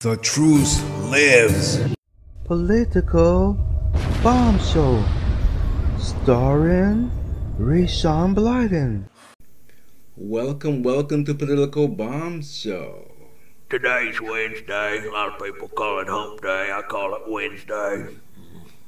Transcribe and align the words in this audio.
The 0.00 0.16
truth 0.18 0.80
lives. 1.10 1.80
Political 2.44 3.58
Bomb 4.22 4.60
Show, 4.60 5.02
starring 5.98 7.10
Rayshawn 7.58 8.32
Blyden. 8.32 9.08
Welcome, 10.14 10.84
welcome 10.84 11.24
to 11.24 11.34
Political 11.34 11.88
Bomb 11.88 12.42
Show. 12.42 13.10
Today's 13.70 14.20
Wednesday. 14.20 15.04
A 15.04 15.10
lot 15.10 15.32
of 15.32 15.44
people 15.44 15.66
call 15.66 15.98
it 15.98 16.06
Hump 16.06 16.42
Day. 16.42 16.70
I 16.70 16.80
call 16.82 17.16
it 17.16 17.22
Wednesday. 17.26 18.06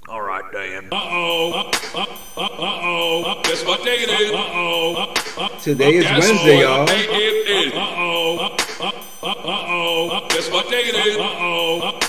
All 0.09 0.23
right, 0.23 0.45
Dan. 0.53 0.91
Uh-oh. 0.93 1.73
Uh, 1.93 2.07
uh, 2.37 2.41
uh-oh. 2.41 3.43
Guess 3.43 3.67
what 3.67 3.83
day 3.83 3.97
it 3.97 4.11
is? 4.11 4.31
Uh-oh. 4.31 5.59
Today 5.61 5.97
is 5.97 6.05
Wednesday, 6.05 6.61
y'all. 6.61 6.87
day 6.87 7.05
it 7.09 7.67
is? 7.67 7.73
Uh-oh. 7.75 8.60
Uh-oh. 8.83 10.27
Guess 10.31 10.51
what 10.51 10.71
day 10.71 10.81
it 10.81 10.95
is? 10.95 11.17
Uh-oh. 11.19 12.01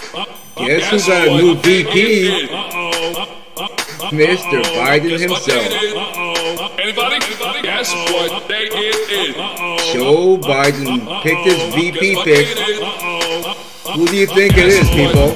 Guess 0.56 0.90
who 0.90 1.08
got 1.08 1.28
a 1.28 1.32
new 1.36 1.56
VP? 1.56 2.48
Mr. 4.16 4.64
Biden 4.80 5.10
Guess 5.10 5.28
what 5.30 5.46
day 5.46 5.60
it 5.60 5.60
himself. 5.60 5.66
Anybody? 6.80 7.16
Anybody? 7.16 7.62
Guess 7.62 7.94
what 7.94 8.48
day 8.48 8.70
it 8.72 8.76
is? 9.12 9.36
Joe 9.94 10.38
Biden 10.38 11.22
picked 11.24 11.46
his 11.46 11.62
VP 11.76 12.00
Guess 12.00 12.16
what 12.16 12.26
day 12.26 12.44
pick. 12.44 12.48
Who 13.96 14.08
do 14.08 14.16
you 14.16 14.28
think 14.28 14.54
it 14.58 14.68
is, 14.68 14.90
people? 14.92 15.28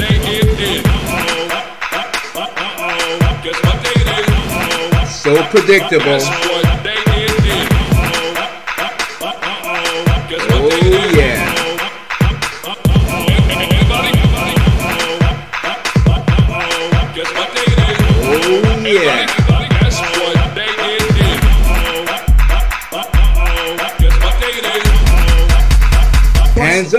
What 5.25 5.65
day 5.67 6.54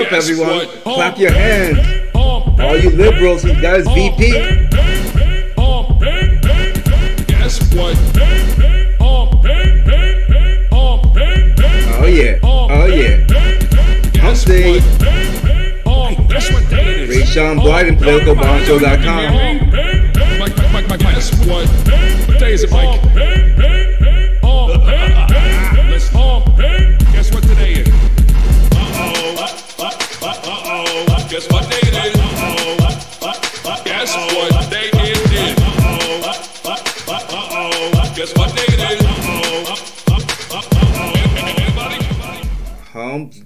up, 0.06 0.12
everyone. 0.12 0.66
Clap 0.82 1.18
your 1.18 1.32
hands. 1.32 1.78
All 2.14 2.76
you 2.76 2.90
liberals, 2.90 3.42
he 3.42 3.52
his 3.54 3.86
VP. 3.88 4.32
Guess 7.26 7.74
what? 7.74 7.96
Oh, 11.98 12.06
yeah. 12.08 12.38
Oh, 12.42 12.86
yeah. 12.86 13.26
Hump 14.20 14.44
day. 14.44 14.78
Hump 15.84 16.28
Guess 16.28 16.52
what 16.52 16.68
day 16.70 17.02
it 17.02 17.10
is? 17.10 17.16
Rayshawn 17.16 17.58
Blyden, 17.60 17.96
politicalbombshow.com. 17.98 19.32
Mike, 20.38 20.56
Mike, 20.56 20.72
Mike, 20.72 20.88
Mike, 20.88 21.00
guess 21.00 21.30
what? 21.46 21.68
What 22.28 22.38
day 22.38 22.52
is 22.52 22.62
it, 22.64 22.70
Mike? 22.70 23.00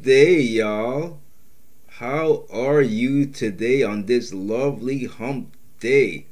Day, 0.03 0.41
y'all. 0.41 1.21
How 1.89 2.45
are 2.51 2.81
you 2.81 3.27
today 3.27 3.83
on 3.83 4.07
this 4.07 4.33
lovely 4.33 5.05
hump 5.05 5.55
day? 5.79 6.25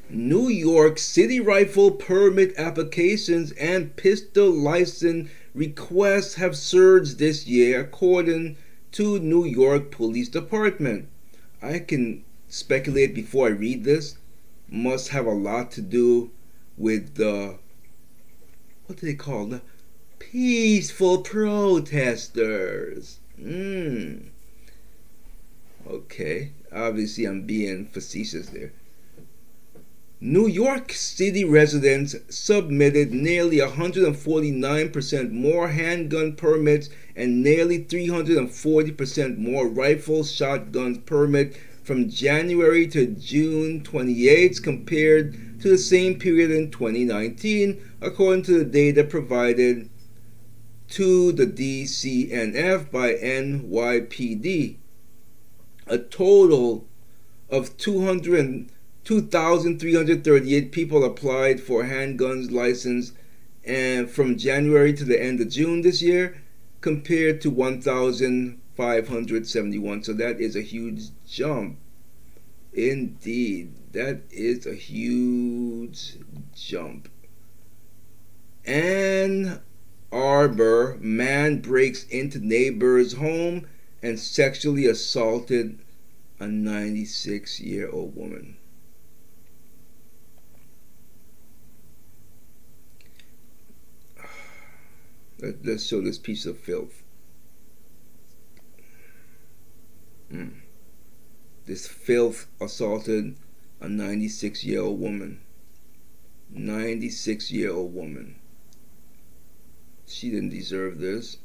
New 0.09 0.49
York 0.49 0.97
City 0.97 1.39
rifle 1.39 1.91
permit 1.91 2.53
applications 2.57 3.53
and 3.53 3.95
pistol 3.95 4.49
license 4.49 5.29
requests 5.53 6.33
have 6.35 6.57
surged 6.57 7.17
this 7.17 7.47
year, 7.47 7.79
according 7.79 8.57
to 8.91 9.19
New 9.19 9.45
York 9.45 9.89
Police 9.89 10.27
Department. 10.27 11.07
I 11.61 11.79
can 11.79 12.25
speculate 12.47 13.13
before 13.13 13.47
I 13.47 13.51
read 13.51 13.83
this. 13.83 14.17
Must 14.69 15.09
have 15.09 15.25
a 15.25 15.31
lot 15.31 15.71
to 15.71 15.81
do 15.81 16.31
with 16.77 17.15
the 17.15 17.57
what 18.85 18.99
do 18.99 19.05
they 19.05 19.15
call 19.15 19.45
them? 19.47 19.61
Peaceful 20.19 21.21
protesters. 21.21 23.19
Hmm. 23.37 24.29
Okay. 25.85 26.51
Obviously, 26.71 27.25
I'm 27.25 27.43
being 27.43 27.85
facetious 27.85 28.49
there. 28.49 28.71
New 30.19 30.47
York 30.47 30.91
City 30.93 31.43
residents 31.43 32.15
submitted 32.29 33.13
nearly 33.13 33.57
149% 33.57 35.31
more 35.31 35.67
handgun 35.67 36.35
permits 36.35 36.89
and 37.15 37.43
nearly 37.43 37.83
340% 37.83 39.37
more 39.37 39.67
rifle 39.67 40.23
shotgun 40.23 41.01
permit 41.01 41.55
from 41.87 42.09
January 42.09 42.85
to 42.85 43.07
June 43.07 43.81
28 43.81 44.61
compared 44.61 45.61
to 45.61 45.69
the 45.69 45.77
same 45.77 46.19
period 46.19 46.51
in 46.51 46.69
2019, 46.69 47.81
according 48.01 48.43
to 48.43 48.59
the 48.59 48.65
data 48.65 49.05
provided 49.05 49.89
to 50.89 51.31
the 51.31 51.47
DCNF 51.47 52.91
by 52.91 53.13
NYPD. 53.13 54.75
A 55.87 55.97
total 55.97 56.85
of 57.49 57.77
200 57.77 58.69
2,338 59.05 60.71
people 60.73 61.05
applied 61.05 61.61
for 61.61 61.85
handguns 61.85 62.51
license 62.51 63.13
and 63.63 64.09
from 64.09 64.37
January 64.37 64.91
to 64.91 65.05
the 65.05 65.23
end 65.23 65.39
of 65.39 65.47
June 65.47 65.79
this 65.79 66.01
year 66.01 66.35
compared 66.87 67.41
to 67.41 67.49
1,571. 67.49 70.03
So 70.03 70.13
that 70.13 70.39
is 70.39 70.55
a 70.55 70.61
huge 70.61 71.09
jump. 71.27 71.79
Indeed, 72.71 73.73
that 73.91 74.21
is 74.31 74.65
a 74.65 74.73
huge 74.73 76.13
jump. 76.55 77.09
Ann 78.63 79.59
Arbor 80.13 80.97
man 81.01 81.59
breaks 81.59 82.05
into 82.05 82.39
neighbor's 82.39 83.15
home 83.15 83.67
and 84.01 84.17
sexually 84.17 84.85
assaulted 84.85 85.79
a 86.39 86.47
96 86.47 87.59
year 87.59 87.91
old 87.91 88.15
woman. 88.15 88.55
Let's 95.39 95.85
show 95.85 96.01
this 96.01 96.17
piece 96.17 96.45
of 96.45 96.57
filth. 96.57 97.03
Mm. 100.31 100.53
This 101.65 101.87
filth 101.87 102.47
assaulted 102.59 103.35
a 103.79 103.89
96 103.89 104.63
year 104.63 104.81
old 104.81 104.99
woman. 104.99 105.39
96 106.49 107.51
year 107.51 107.71
old 107.71 107.93
woman. 107.93 108.35
She 110.07 110.29
didn't 110.29 110.49
deserve 110.49 110.99
this. 110.99 111.37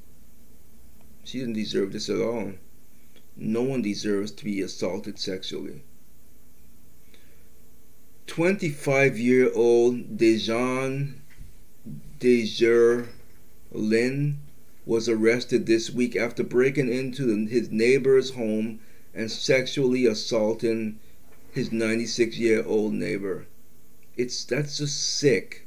She 1.24 1.38
didn't 1.38 1.54
deserve 1.54 1.92
this 1.92 2.08
at 2.08 2.20
all. 2.20 2.52
No 3.36 3.62
one 3.62 3.82
deserves 3.82 4.30
to 4.32 4.44
be 4.44 4.60
assaulted 4.60 5.18
sexually. 5.18 5.82
25 8.26 9.18
year 9.18 9.52
old 9.54 10.16
Dejan 10.16 11.14
Dejer 12.18 13.08
Lynn 13.74 14.38
was 14.84 15.08
arrested 15.08 15.66
this 15.66 15.90
week 15.90 16.14
after 16.16 16.42
breaking 16.42 16.92
into 16.92 17.46
his 17.46 17.70
neighbor's 17.70 18.30
home 18.30 18.80
and 19.14 19.30
sexually 19.30 20.06
assaulting 20.06 20.98
his 21.52 21.72
96 21.72 22.38
year 22.38 22.64
old 22.64 22.92
neighbor. 22.92 23.46
It's 24.16 24.44
that's 24.44 24.78
just 24.78 25.18
sick. 25.18 25.66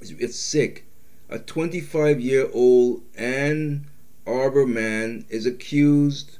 It's, 0.00 0.10
it's 0.12 0.36
sick. 0.36 0.84
A 1.28 1.38
25 1.38 2.20
year 2.20 2.48
old 2.52 3.02
Ann 3.16 3.86
Arbor 4.26 4.66
man 4.66 5.24
is 5.28 5.46
accused 5.46 6.38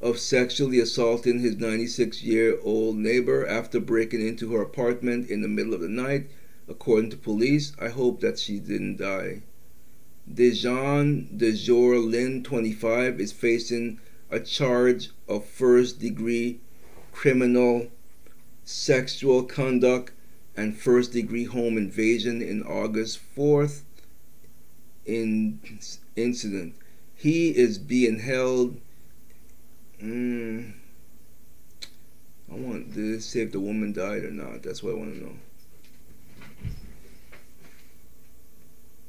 of 0.00 0.18
sexually 0.18 0.78
assaulting 0.78 1.40
his 1.40 1.56
96 1.56 2.22
year 2.22 2.58
old 2.62 2.96
neighbor 2.96 3.46
after 3.46 3.80
breaking 3.80 4.26
into 4.26 4.52
her 4.52 4.62
apartment 4.62 5.30
in 5.30 5.42
the 5.42 5.48
middle 5.48 5.74
of 5.74 5.80
the 5.80 5.88
night. 5.88 6.28
According 6.68 7.10
to 7.10 7.16
police, 7.16 7.72
I 7.80 7.88
hope 7.88 8.20
that 8.20 8.38
she 8.38 8.58
didn't 8.58 8.96
die. 8.96 9.42
Dejan 10.32 11.38
Dejor 11.38 12.04
Lin, 12.04 12.42
25, 12.42 13.20
is 13.20 13.32
facing 13.32 14.00
a 14.30 14.40
charge 14.40 15.10
of 15.28 15.44
first 15.44 16.00
degree 16.00 16.60
criminal 17.12 17.86
sexual 18.64 19.44
conduct 19.44 20.12
and 20.56 20.76
first 20.76 21.12
degree 21.12 21.44
home 21.44 21.78
invasion 21.78 22.42
in 22.42 22.62
August 22.62 23.20
4th 23.36 23.82
in 25.04 25.60
incident. 26.16 26.74
He 27.14 27.50
is 27.50 27.78
being 27.78 28.18
held. 28.18 28.80
Mm, 30.02 30.72
I 32.50 32.54
want 32.54 32.94
to 32.94 33.20
see 33.20 33.40
if 33.40 33.52
the 33.52 33.60
woman 33.60 33.92
died 33.92 34.24
or 34.24 34.30
not. 34.30 34.62
That's 34.62 34.82
what 34.82 34.92
I 34.92 34.96
want 34.96 35.14
to 35.14 35.24
know. 35.24 35.36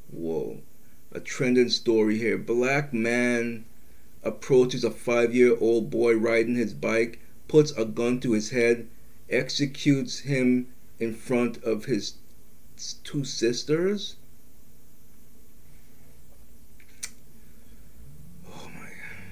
Whoa. 0.09 0.61
A 1.11 1.19
trending 1.19 1.69
story 1.69 2.17
here. 2.17 2.37
Black 2.37 2.93
man 2.93 3.65
approaches 4.23 4.83
a 4.83 4.91
five 4.91 5.33
year 5.33 5.57
old 5.59 5.89
boy 5.89 6.15
riding 6.15 6.55
his 6.55 6.73
bike, 6.73 7.19
puts 7.47 7.71
a 7.71 7.85
gun 7.85 8.19
to 8.21 8.33
his 8.33 8.49
head, 8.49 8.87
executes 9.29 10.19
him 10.19 10.67
in 10.99 11.13
front 11.13 11.63
of 11.63 11.85
his 11.85 12.15
two 13.03 13.23
sisters. 13.23 14.15
Oh 18.47 18.69
my 18.73 18.89
god. 18.89 19.23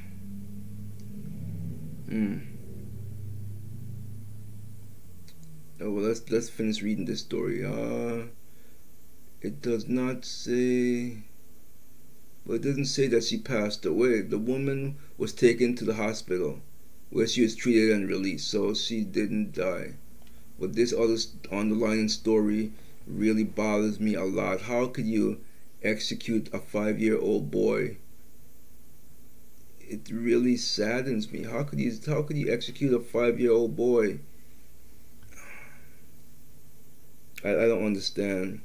Hmm. 2.10 2.38
Oh 5.82 5.92
well, 5.92 6.06
let's 6.06 6.30
let's 6.30 6.50
finish 6.50 6.82
reading 6.82 7.06
this 7.06 7.20
story. 7.20 7.64
Uh, 7.64 8.28
it 9.46 9.62
does 9.62 9.88
not 9.88 10.26
say. 10.26 11.18
Well, 12.46 12.56
it 12.56 12.64
doesn't 12.64 12.86
say 12.86 13.06
that 13.08 13.24
she 13.24 13.38
passed 13.38 13.86
away. 13.86 14.22
The 14.22 14.40
woman 14.40 14.96
was 15.20 15.34
taken 15.34 15.76
to 15.76 15.86
the 15.86 15.94
hospital 15.94 16.62
where 17.12 17.28
she 17.28 17.44
was 17.44 17.56
treated 17.56 17.92
and 17.92 18.10
released, 18.10 18.48
so 18.48 18.74
she 18.74 19.04
didn't 19.04 19.54
die. 19.54 19.94
But 20.60 20.74
this 20.74 20.94
other 20.94 21.18
underlying 21.52 22.10
story 22.10 22.72
really 23.06 23.44
bothers 23.44 24.00
me 24.00 24.16
a 24.16 24.24
lot. 24.24 24.62
How 24.62 24.88
could 24.88 25.06
you 25.06 25.42
execute 25.84 26.50
a 26.52 26.58
five 26.58 27.00
year 27.00 27.20
old 27.20 27.52
boy? 27.52 27.98
It 29.80 30.10
really 30.10 30.58
saddens 30.58 31.32
me. 31.32 31.44
How 31.44 31.62
could 31.62 31.80
you 31.80 31.94
how 32.08 32.24
could 32.24 32.38
you 32.38 32.52
execute 32.52 32.94
a 32.94 33.00
five 33.00 33.40
year 33.40 33.52
old 33.52 33.76
boy? 33.76 34.20
I, 37.44 37.50
I 37.50 37.68
don't 37.68 37.86
understand. 37.86 38.62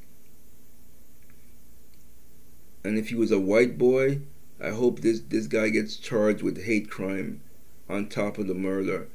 And 2.83 2.97
if 2.97 3.11
he 3.11 3.15
was 3.15 3.31
a 3.31 3.41
white 3.41 3.77
boy, 3.77 4.21
I 4.61 4.71
hope 4.71 5.01
this, 5.01 5.21
this 5.21 5.47
guy 5.47 5.69
gets 5.69 5.97
charged 5.97 6.43
with 6.43 6.65
hate 6.65 6.91
crime 6.91 7.41
on 7.89 8.09
top 8.09 8.39
of 8.39 8.47
the 8.47 8.55
murder. 8.55 9.09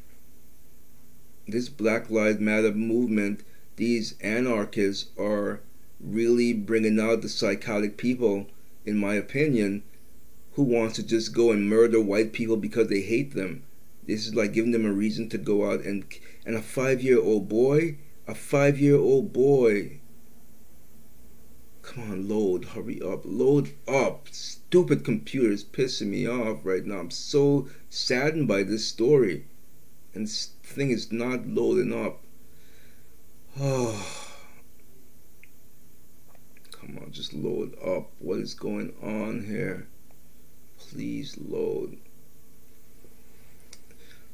This 1.47 1.69
Black 1.69 2.09
Lives 2.09 2.39
Matter 2.39 2.71
movement, 2.71 3.43
these 3.75 4.15
anarchists 4.21 5.09
are 5.17 5.61
really 5.99 6.53
bringing 6.53 6.99
out 6.99 7.21
the 7.21 7.29
psychotic 7.29 7.97
people, 7.97 8.47
in 8.85 8.97
my 8.97 9.15
opinion, 9.15 9.83
who 10.53 10.63
wants 10.63 10.95
to 10.95 11.03
just 11.03 11.33
go 11.33 11.51
and 11.51 11.69
murder 11.69 12.01
white 12.01 12.33
people 12.33 12.57
because 12.57 12.87
they 12.87 13.01
hate 13.01 13.33
them. 13.33 13.63
This 14.07 14.27
is 14.27 14.35
like 14.35 14.53
giving 14.53 14.71
them 14.71 14.85
a 14.85 14.93
reason 14.93 15.29
to 15.29 15.37
go 15.37 15.69
out 15.69 15.81
and 15.81 16.05
and 16.45 16.55
a 16.55 16.61
five 16.61 17.01
year 17.01 17.19
old 17.19 17.49
boy, 17.49 17.97
a 18.27 18.35
five 18.35 18.79
year 18.79 18.97
old 18.97 19.33
boy 19.33 19.99
Come 21.85 22.11
on, 22.11 22.27
load, 22.27 22.65
hurry 22.65 22.99
up, 22.99 23.21
load 23.25 23.69
up. 23.87 24.27
Stupid 24.31 25.05
computer 25.05 25.51
is 25.51 25.63
pissing 25.63 26.07
me 26.07 26.27
off 26.27 26.61
right 26.63 26.83
now. 26.83 26.97
I'm 26.97 27.11
so 27.11 27.67
saddened 27.91 28.47
by 28.47 28.63
this 28.63 28.87
story. 28.87 29.45
And 30.15 30.25
this 30.25 30.49
thing 30.63 30.89
is 30.89 31.11
not 31.11 31.45
loading 31.45 31.93
up. 31.93 32.23
Oh. 33.59 34.03
Come 36.71 36.97
on, 37.03 37.11
just 37.11 37.33
load 37.33 37.77
up. 37.79 38.09
What 38.17 38.39
is 38.39 38.55
going 38.55 38.91
on 39.03 39.45
here? 39.45 39.87
Please 40.79 41.37
load. 41.37 41.99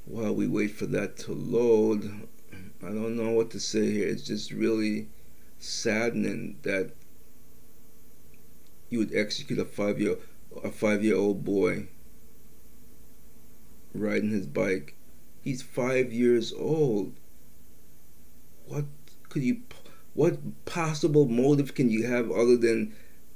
While 0.05 0.35
we 0.35 0.47
wait 0.47 0.71
for 0.71 0.85
that 0.85 1.17
to 1.17 1.33
load, 1.33 2.29
I 2.81 2.87
don't 2.87 3.17
know 3.17 3.31
what 3.31 3.51
to 3.51 3.59
say 3.59 3.91
here. 3.91 4.07
It's 4.07 4.23
just 4.23 4.51
really 4.51 5.09
saddening 5.59 6.57
that 6.63 6.93
you 8.91 8.99
would 8.99 9.15
execute 9.15 9.57
a 9.57 9.65
five 9.65 9.99
year 9.99 10.17
a 10.63 10.69
five 10.69 11.03
year 11.03 11.15
old 11.15 11.43
boy 11.43 11.87
riding 13.93 14.29
his 14.29 14.45
bike. 14.45 14.95
He's 15.41 15.61
five 15.63 16.13
years 16.13 16.53
old. 16.53 17.13
What 18.67 18.85
could 19.29 19.43
you? 19.43 19.61
What 20.13 20.65
possible 20.65 21.25
motive 21.25 21.73
can 21.73 21.89
you 21.89 22.05
have 22.05 22.29
other 22.29 22.57
than 22.57 22.93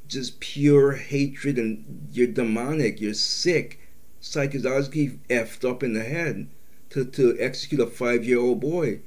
just 0.08 0.40
pure 0.42 0.92
hatred 0.92 1.58
and 1.58 2.10
you're 2.12 2.28
demonic, 2.28 3.00
you're 3.00 3.14
sick, 3.14 3.80
psychologically 4.20 5.20
effed 5.30 5.68
up 5.68 5.82
in 5.82 5.94
the 5.94 6.04
head 6.04 6.48
to, 6.90 7.06
to 7.06 7.38
execute 7.40 7.80
a 7.80 7.88
five 7.88 8.26
year 8.26 8.40
old 8.40 8.60
boy? 8.60 9.00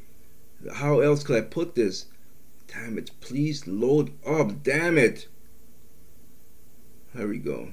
How 0.77 1.01
else 1.01 1.23
could 1.23 1.37
I 1.37 1.43
put 1.43 1.75
this? 1.75 2.07
Damn 2.67 2.97
it, 2.99 3.11
please 3.21 3.67
load 3.67 4.13
up, 4.27 4.63
damn 4.63 4.97
it. 4.97 5.29
There 7.15 7.29
we 7.29 7.39
go. 7.39 7.71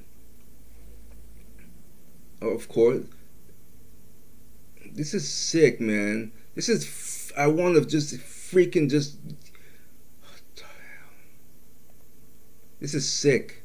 Oh, 2.42 2.50
of 2.50 2.68
course. 2.70 3.06
This 4.92 5.14
is 5.14 5.30
sick, 5.30 5.82
man. 5.82 6.32
This 6.54 6.70
is. 6.70 7.32
I 7.38 7.48
want 7.48 7.76
to 7.76 7.86
just 7.86 8.16
freaking 8.16 8.90
just. 8.90 9.18
This 12.80 12.94
is 12.94 13.10
sick. 13.10 13.64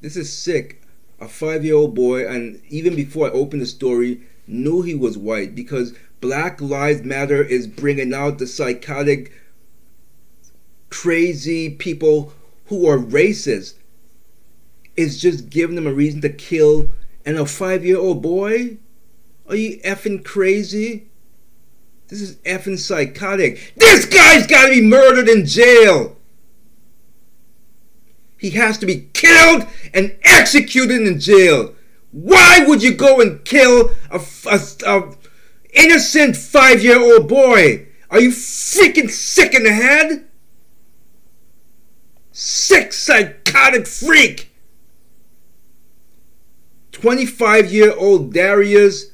This 0.00 0.16
is 0.16 0.32
sick. 0.32 0.82
A 1.20 1.28
five 1.28 1.64
year 1.64 1.74
old 1.74 1.94
boy, 1.94 2.26
and 2.26 2.60
even 2.68 2.96
before 2.96 3.26
I 3.26 3.30
opened 3.30 3.62
the 3.62 3.66
story, 3.66 4.22
knew 4.46 4.82
he 4.82 4.94
was 4.94 5.18
white 5.18 5.54
because 5.54 5.94
Black 6.20 6.60
Lives 6.60 7.02
Matter 7.02 7.42
is 7.42 7.66
bringing 7.66 8.14
out 8.14 8.38
the 8.38 8.46
psychotic, 8.46 9.32
crazy 10.88 11.70
people 11.70 12.32
who 12.66 12.88
are 12.88 12.98
racist 12.98 13.74
is 14.96 15.20
just 15.20 15.50
giving 15.50 15.76
them 15.76 15.86
a 15.86 15.92
reason 15.92 16.20
to 16.22 16.28
kill 16.28 16.90
and 17.24 17.36
a 17.36 17.46
five 17.46 17.84
year 17.84 17.98
old 17.98 18.22
boy? 18.22 18.78
Are 19.48 19.56
you 19.56 19.78
effing 19.80 20.24
crazy? 20.24 21.08
This 22.08 22.20
is 22.20 22.36
effing 22.38 22.78
psychotic. 22.78 23.72
This 23.76 24.04
guy's 24.04 24.46
gotta 24.46 24.70
be 24.70 24.82
murdered 24.82 25.28
in 25.28 25.46
jail! 25.46 26.16
He 28.36 28.50
has 28.50 28.76
to 28.78 28.86
be 28.86 29.08
killed 29.14 29.66
and 29.94 30.16
executed 30.22 31.06
in 31.06 31.20
jail. 31.20 31.74
Why 32.10 32.64
would 32.66 32.82
you 32.82 32.92
go 32.92 33.20
and 33.20 33.42
kill 33.44 33.90
a, 34.10 34.20
a, 34.50 34.60
a 34.86 35.14
innocent 35.72 36.36
five 36.36 36.82
year 36.82 37.00
old 37.00 37.28
boy? 37.28 37.86
Are 38.10 38.20
you 38.20 38.30
freaking 38.30 39.10
sick 39.10 39.54
in 39.54 39.62
the 39.62 39.72
head? 39.72 40.28
Sick 42.32 42.92
psychotic 42.92 43.86
freak! 43.86 44.51
25 46.92 47.72
year 47.72 47.94
old 47.96 48.32
Darius 48.32 49.10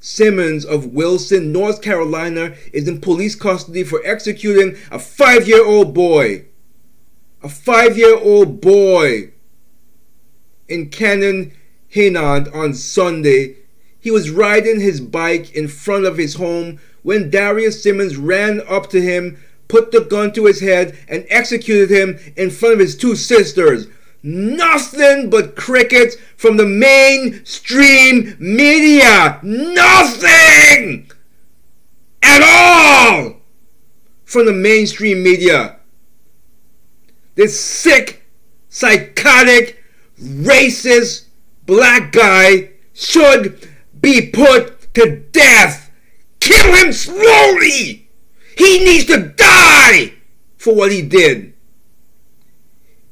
Simmons 0.00 0.66
of 0.66 0.92
Wilson, 0.92 1.50
North 1.52 1.80
Carolina, 1.80 2.54
is 2.72 2.86
in 2.86 3.00
police 3.00 3.34
custody 3.34 3.84
for 3.84 4.02
executing 4.04 4.76
a 4.90 4.98
five 4.98 5.48
year 5.48 5.64
old 5.64 5.94
boy. 5.94 6.44
A 7.42 7.48
five 7.48 7.96
year 7.96 8.18
old 8.18 8.60
boy 8.60 9.32
in 10.68 10.90
Cannon, 10.90 11.52
Hinnant 11.88 12.48
on 12.54 12.74
Sunday. 12.74 13.56
He 13.98 14.10
was 14.10 14.30
riding 14.30 14.80
his 14.80 15.00
bike 15.00 15.54
in 15.54 15.68
front 15.68 16.04
of 16.04 16.18
his 16.18 16.34
home 16.34 16.78
when 17.02 17.30
Darius 17.30 17.82
Simmons 17.82 18.16
ran 18.16 18.60
up 18.68 18.90
to 18.90 19.00
him, 19.00 19.42
put 19.68 19.92
the 19.92 20.00
gun 20.00 20.32
to 20.32 20.46
his 20.46 20.60
head, 20.60 20.98
and 21.08 21.24
executed 21.30 21.90
him 21.90 22.18
in 22.36 22.50
front 22.50 22.74
of 22.74 22.80
his 22.80 22.96
two 22.96 23.16
sisters 23.16 23.86
nothing 24.24 25.28
but 25.28 25.54
crickets 25.54 26.16
from 26.36 26.56
the 26.56 26.66
mainstream 26.66 28.34
media. 28.40 29.38
Nothing 29.42 31.10
at 32.22 32.42
all. 32.42 33.36
from 34.24 34.46
the 34.46 34.52
mainstream 34.52 35.22
media. 35.22 35.76
This 37.36 37.60
sick, 37.60 38.26
psychotic, 38.68 39.84
racist 40.20 41.26
black 41.66 42.10
guy 42.10 42.70
should 42.94 43.68
be 44.00 44.30
put 44.30 44.92
to 44.94 45.20
death. 45.30 45.92
Kill 46.40 46.74
him 46.74 46.92
slowly. 46.92 48.08
He 48.56 48.84
needs 48.84 49.04
to 49.06 49.28
die 49.28 50.14
for 50.56 50.74
what 50.74 50.90
he 50.90 51.02
did. 51.02 51.53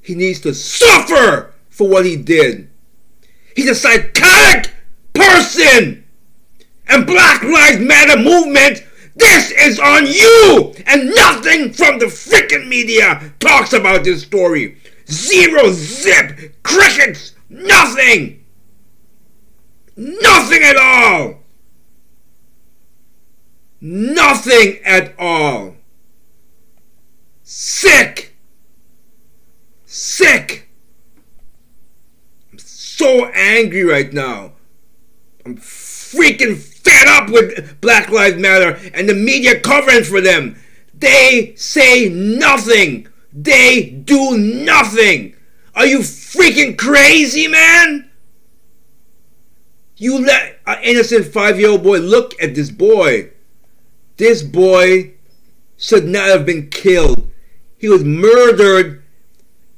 He 0.02 0.14
needs 0.14 0.40
to 0.40 0.52
suffer 0.52 1.54
for 1.70 1.88
what 1.88 2.04
he 2.04 2.16
did. 2.16 2.68
He's 3.54 3.70
a 3.70 3.74
psychotic 3.74 4.72
person. 5.14 6.04
And 6.88 7.06
Black 7.06 7.42
Lives 7.42 7.78
Matter 7.78 8.20
movement, 8.20 8.84
this 9.14 9.52
is 9.52 9.78
on 9.78 10.06
you. 10.06 10.74
And 10.86 11.14
nothing 11.14 11.72
from 11.72 11.98
the 11.98 12.06
freaking 12.06 12.68
media 12.68 13.32
talks 13.38 13.72
about 13.72 14.04
this 14.04 14.22
story. 14.22 14.78
Zero 15.08 15.70
zip, 15.70 16.62
crickets, 16.62 17.34
nothing. 17.48 18.44
Nothing 19.96 20.62
at 20.62 20.76
all. 20.76 21.38
Nothing 23.80 24.78
at 24.84 25.14
all. 25.18 25.76
Sick. 27.42 28.31
Sick. 29.94 30.70
I'm 32.50 32.58
so 32.58 33.26
angry 33.26 33.84
right 33.84 34.10
now. 34.10 34.52
I'm 35.44 35.58
freaking 35.58 36.56
fed 36.56 37.08
up 37.08 37.28
with 37.28 37.78
Black 37.82 38.08
Lives 38.08 38.38
Matter 38.38 38.80
and 38.94 39.06
the 39.06 39.12
media 39.12 39.60
covering 39.60 40.02
for 40.02 40.22
them. 40.22 40.56
They 40.94 41.52
say 41.56 42.08
nothing. 42.08 43.06
They 43.34 43.90
do 43.90 44.38
nothing. 44.38 45.36
Are 45.74 45.84
you 45.84 45.98
freaking 45.98 46.78
crazy, 46.78 47.46
man? 47.46 48.10
You 49.98 50.24
let 50.24 50.58
an 50.66 50.78
innocent 50.84 51.26
five 51.26 51.60
year 51.60 51.68
old 51.68 51.82
boy 51.82 51.98
look 51.98 52.32
at 52.42 52.54
this 52.54 52.70
boy. 52.70 53.28
This 54.16 54.42
boy 54.42 55.12
should 55.76 56.06
not 56.06 56.30
have 56.30 56.46
been 56.46 56.70
killed. 56.70 57.30
He 57.76 57.90
was 57.90 58.02
murdered 58.02 59.01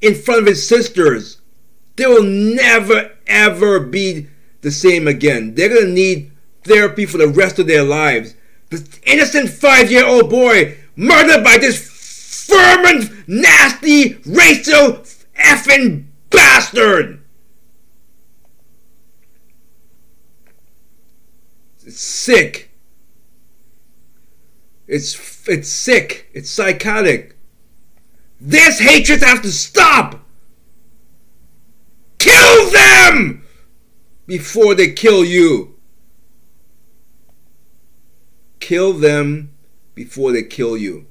in 0.05 0.13
front 0.13 0.41
of 0.41 0.47
his 0.47 0.67
sisters. 0.67 1.41
They 1.95 2.05
will 2.05 2.23
never, 2.23 3.11
ever 3.25 3.79
be 3.79 4.27
the 4.61 4.69
same 4.71 5.07
again. 5.07 5.55
They're 5.55 5.69
going 5.69 5.87
to 5.87 5.91
need 5.91 6.31
therapy 6.63 7.05
for 7.05 7.17
the 7.17 7.27
rest 7.27 7.57
of 7.57 7.65
their 7.65 7.83
lives. 7.83 8.35
The 8.69 8.87
innocent 9.03 9.49
five 9.49 9.91
year 9.91 10.05
old 10.05 10.29
boy 10.29 10.77
murdered 10.95 11.43
by 11.43 11.57
this 11.57 12.47
vermin, 12.47 13.23
nasty, 13.27 14.19
racial, 14.25 15.03
effing 15.39 16.05
bastard. 16.29 17.21
It's 21.83 21.99
sick. 21.99 22.71
It's 24.87 25.47
it's 25.47 25.69
sick. 25.69 26.29
It's 26.33 26.49
psychotic. 26.49 27.34
This 28.39 28.79
hatred 28.79 29.21
has 29.21 29.41
to 29.41 29.51
stop. 29.51 30.21
Kill 32.19 32.69
them 32.71 33.43
before 34.27 34.75
they 34.75 34.91
kill 34.91 35.23
you. 35.23 35.75
Kill 38.59 38.93
them 38.93 39.51
before 39.93 40.31
they 40.31 40.43
kill 40.43 40.75
you. 40.75 41.05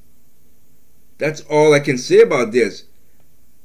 That's 1.19 1.41
all 1.43 1.73
I 1.73 1.81
can 1.81 1.99
say 1.99 2.21
about 2.21 2.53
this. 2.53 2.85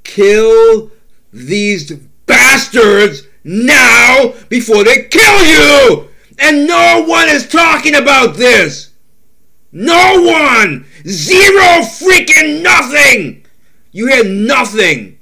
Kill 0.04 0.92
these 1.34 1.92
bastards 2.26 3.28
now 3.44 4.34
before 4.50 4.84
they 4.84 5.04
kill 5.04 5.46
you! 5.46 6.10
And 6.38 6.68
no 6.68 7.04
one 7.08 7.28
is 7.28 7.48
talking 7.48 7.96
about 7.96 8.36
this! 8.36 8.92
No 9.72 10.22
one! 10.22 10.86
Zero 11.08 11.82
freaking 11.82 12.62
nothing! 12.62 13.46
You 13.92 14.08
hear 14.08 14.24
nothing! 14.24 15.20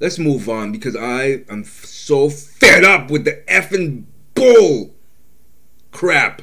Let's 0.00 0.18
move 0.18 0.48
on 0.48 0.72
because 0.72 0.96
I 0.96 1.44
am 1.48 1.62
so 1.64 2.28
fed 2.28 2.82
up 2.82 3.08
with 3.10 3.24
the 3.24 3.44
effing 3.48 4.04
bull 4.34 4.94
crap. 5.92 6.42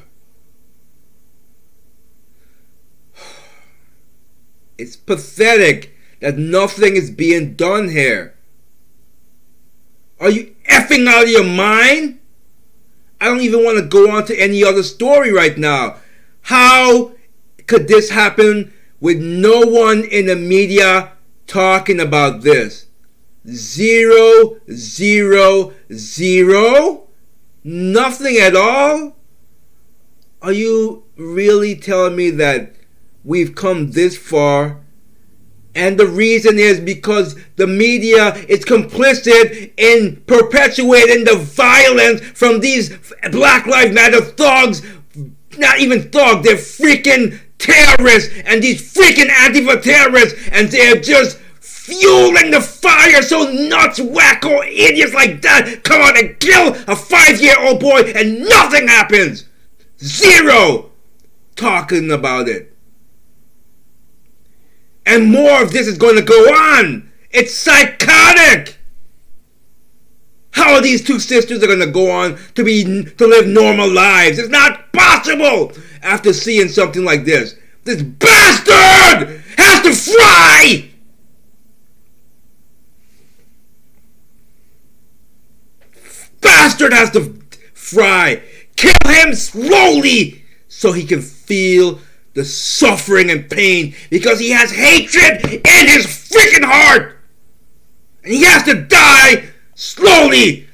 It's 4.78 4.96
pathetic 4.96 5.94
that 6.22 6.38
nothing 6.38 6.96
is 6.96 7.12
being 7.12 7.56
done 7.56 7.90
here. 7.90 8.36
Are 10.22 10.30
you 10.30 10.56
effing 10.70 11.06
out 11.08 11.24
of 11.24 11.30
your 11.30 11.44
mind? 11.44 12.20
I 13.20 13.26
don't 13.26 13.42
even 13.42 13.66
want 13.66 13.78
to 13.78 13.84
go 13.84 14.10
on 14.10 14.26
to 14.28 14.40
any 14.40 14.64
other 14.64 14.84
story 14.84 15.34
right 15.34 15.58
now. 15.58 15.98
How 16.44 17.12
could 17.68 17.90
this 17.90 18.10
happen 18.10 18.74
with 19.00 19.20
no 19.20 19.62
one 19.62 20.04
in 20.04 20.26
the 20.28 20.36
media 20.36 21.14
talking 21.48 22.00
about 22.00 22.42
this? 22.42 22.88
Zero, 23.48 24.58
zero, 24.72 25.74
zero? 25.92 27.08
Nothing 27.64 28.38
at 28.38 28.56
all? 28.56 29.16
Are 30.42 30.54
you 30.54 31.04
really 31.18 31.76
telling 31.76 32.16
me 32.16 32.30
that 32.32 32.76
we've 33.24 33.56
come 33.56 33.92
this 33.92 34.18
far 34.18 34.80
and 35.76 36.00
the 36.00 36.08
reason 36.08 36.58
is 36.58 36.80
because 36.80 37.36
the 37.56 37.68
media 37.68 38.36
is 38.48 38.66
complicit 38.66 39.72
in 39.78 40.18
perpetuating 40.28 41.26
the 41.26 41.36
violence 41.36 42.22
from 42.22 42.60
these 42.60 42.98
Black 43.32 43.68
Lives 43.68 43.94
Matter 43.94 44.22
thugs. 44.22 44.82
Not 45.58 45.80
even 45.80 46.10
thugs, 46.12 46.46
they're 46.46 46.56
freaking 46.56 47.40
terrorists 47.60 48.34
and 48.46 48.64
these 48.64 48.94
freaking 48.94 49.28
Antifa 49.28 49.82
terrorists, 49.82 50.40
and 50.52 50.70
they're 50.70 51.00
just 51.00 51.38
fueling 51.60 52.52
the 52.52 52.62
fire 52.62 53.22
so 53.22 53.52
nuts, 53.52 54.00
wacko 54.00 54.66
idiots 54.66 55.14
like 55.14 55.42
that 55.42 55.84
come 55.84 56.02
out 56.02 56.18
and 56.18 56.40
kill 56.40 56.74
a 56.88 56.96
five 56.96 57.40
year 57.42 57.56
old 57.60 57.80
boy 57.80 58.02
and 58.16 58.40
nothing 58.40 58.88
happens. 58.88 59.46
Zero 60.02 60.92
talking 61.56 62.12
about 62.12 62.48
it. 62.48 62.76
And 65.06 65.32
more 65.32 65.64
of 65.64 65.72
this 65.72 65.88
is 65.88 65.98
going 65.98 66.16
to 66.16 66.22
go 66.22 66.36
on. 66.54 67.12
It's 67.32 67.54
psychotic. 67.54 68.79
How 70.60 70.74
are 70.74 70.82
these 70.82 71.02
two 71.02 71.20
sisters 71.20 71.64
are 71.64 71.68
going 71.68 71.80
to 71.80 71.88
go 71.88 72.12
on 72.12 72.38
to 72.56 72.66
be 72.66 73.06
to 73.06 73.28
live 73.28 73.48
normal 73.48 73.90
lives? 73.90 74.38
It's 74.38 74.50
not 74.50 74.92
possible 74.92 75.72
after 76.04 76.34
seeing 76.34 76.68
something 76.68 77.06
like 77.06 77.24
this. 77.24 77.56
This 77.86 78.04
bastard 78.04 79.42
has 79.58 79.82
to 79.84 80.12
fry. 80.12 80.90
Bastard 86.42 86.92
has 86.92 87.12
to 87.12 87.42
fry. 87.74 88.44
Kill 88.76 88.92
him 89.06 89.34
slowly 89.36 90.44
so 90.68 90.92
he 90.92 91.06
can 91.06 91.22
feel 91.22 92.00
the 92.34 92.44
suffering 92.44 93.32
and 93.32 93.50
pain 93.50 93.96
because 94.10 94.40
he 94.40 94.50
has 94.50 94.72
hatred 94.72 95.46
in 95.46 95.88
his 95.88 96.06
freaking 96.06 96.66
heart. 96.66 97.18
And 98.26 98.34
he 98.34 98.44
has 98.44 98.64
to 98.64 98.84
die 98.84 99.49
slowly. 99.80 100.68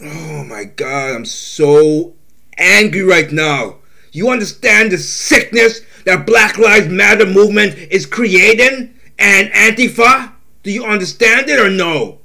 Oh 0.00 0.44
my 0.44 0.64
god, 0.64 1.16
I'm 1.16 1.24
so 1.24 2.14
angry 2.56 3.02
right 3.02 3.30
now. 3.30 3.76
You 4.12 4.30
understand 4.30 4.92
the 4.92 4.98
sickness 4.98 5.80
that 6.04 6.26
Black 6.26 6.56
Lives 6.56 6.88
Matter 6.88 7.26
movement 7.26 7.76
is 7.90 8.06
creating 8.06 8.94
and 9.18 9.50
Antifa? 9.50 10.32
Do 10.62 10.70
you 10.70 10.84
understand 10.84 11.48
it 11.48 11.58
or 11.58 11.70
no? 11.70 12.20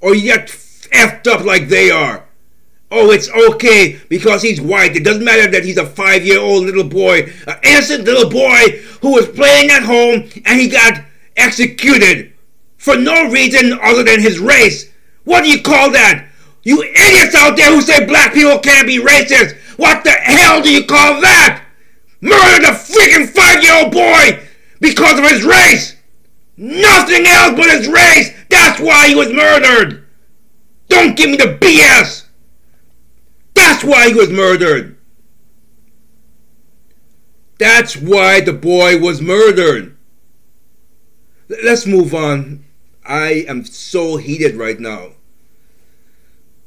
Or 0.00 0.14
you 0.14 0.22
get 0.22 0.48
effed 0.48 1.26
up 1.26 1.44
like 1.44 1.68
they 1.68 1.90
are? 1.90 2.24
Oh, 2.90 3.10
it's 3.10 3.30
okay 3.30 4.00
because 4.08 4.42
he's 4.42 4.60
white. 4.60 4.96
It 4.96 5.04
doesn't 5.04 5.24
matter 5.24 5.50
that 5.50 5.64
he's 5.64 5.76
a 5.76 5.86
five 5.86 6.24
year 6.24 6.40
old 6.40 6.64
little 6.64 6.84
boy, 6.84 7.32
an 7.46 7.58
innocent 7.64 8.04
little 8.04 8.30
boy 8.30 8.80
who 9.02 9.12
was 9.12 9.28
playing 9.28 9.70
at 9.70 9.82
home 9.82 10.30
and 10.44 10.60
he 10.60 10.68
got 10.68 11.02
executed 11.36 12.32
for 12.76 12.96
no 12.96 13.30
reason 13.30 13.78
other 13.82 14.02
than 14.02 14.20
his 14.20 14.38
race. 14.38 14.90
What 15.24 15.42
do 15.42 15.50
you 15.50 15.62
call 15.62 15.90
that? 15.92 16.28
You 16.62 16.82
idiots 16.82 17.34
out 17.34 17.56
there 17.56 17.72
who 17.72 17.80
say 17.80 18.06
black 18.06 18.34
people 18.34 18.58
can't 18.58 18.86
be 18.86 18.98
racist. 18.98 19.56
What 19.76 20.04
the 20.04 20.10
hell 20.10 20.62
do 20.62 20.70
you 20.70 20.84
call 20.84 21.20
that? 21.20 21.64
Murdered 22.20 22.64
a 22.64 22.72
freaking 22.72 23.28
five 23.28 23.62
year 23.62 23.84
old 23.84 23.92
boy 23.92 24.44
because 24.80 25.18
of 25.18 25.30
his 25.30 25.44
race. 25.44 25.96
Nothing 26.56 27.26
else 27.26 27.54
but 27.56 27.70
his 27.70 27.88
race. 27.88 28.32
That's 28.48 28.80
why 28.80 29.08
he 29.08 29.14
was 29.14 29.32
murdered. 29.32 30.06
Don't 30.88 31.16
give 31.16 31.30
me 31.30 31.36
the 31.36 31.56
BS. 31.60 32.24
That's 33.54 33.84
why 33.84 34.08
he 34.08 34.14
was 34.14 34.30
murdered. 34.30 34.98
That's 37.58 37.96
why 37.96 38.40
the 38.40 38.52
boy 38.52 38.98
was 38.98 39.20
murdered. 39.20 39.96
Let's 41.48 41.86
move 41.86 42.14
on. 42.14 42.65
I 43.08 43.44
am 43.48 43.64
so 43.64 44.16
heated 44.16 44.56
right 44.56 44.80
now. 44.80 45.12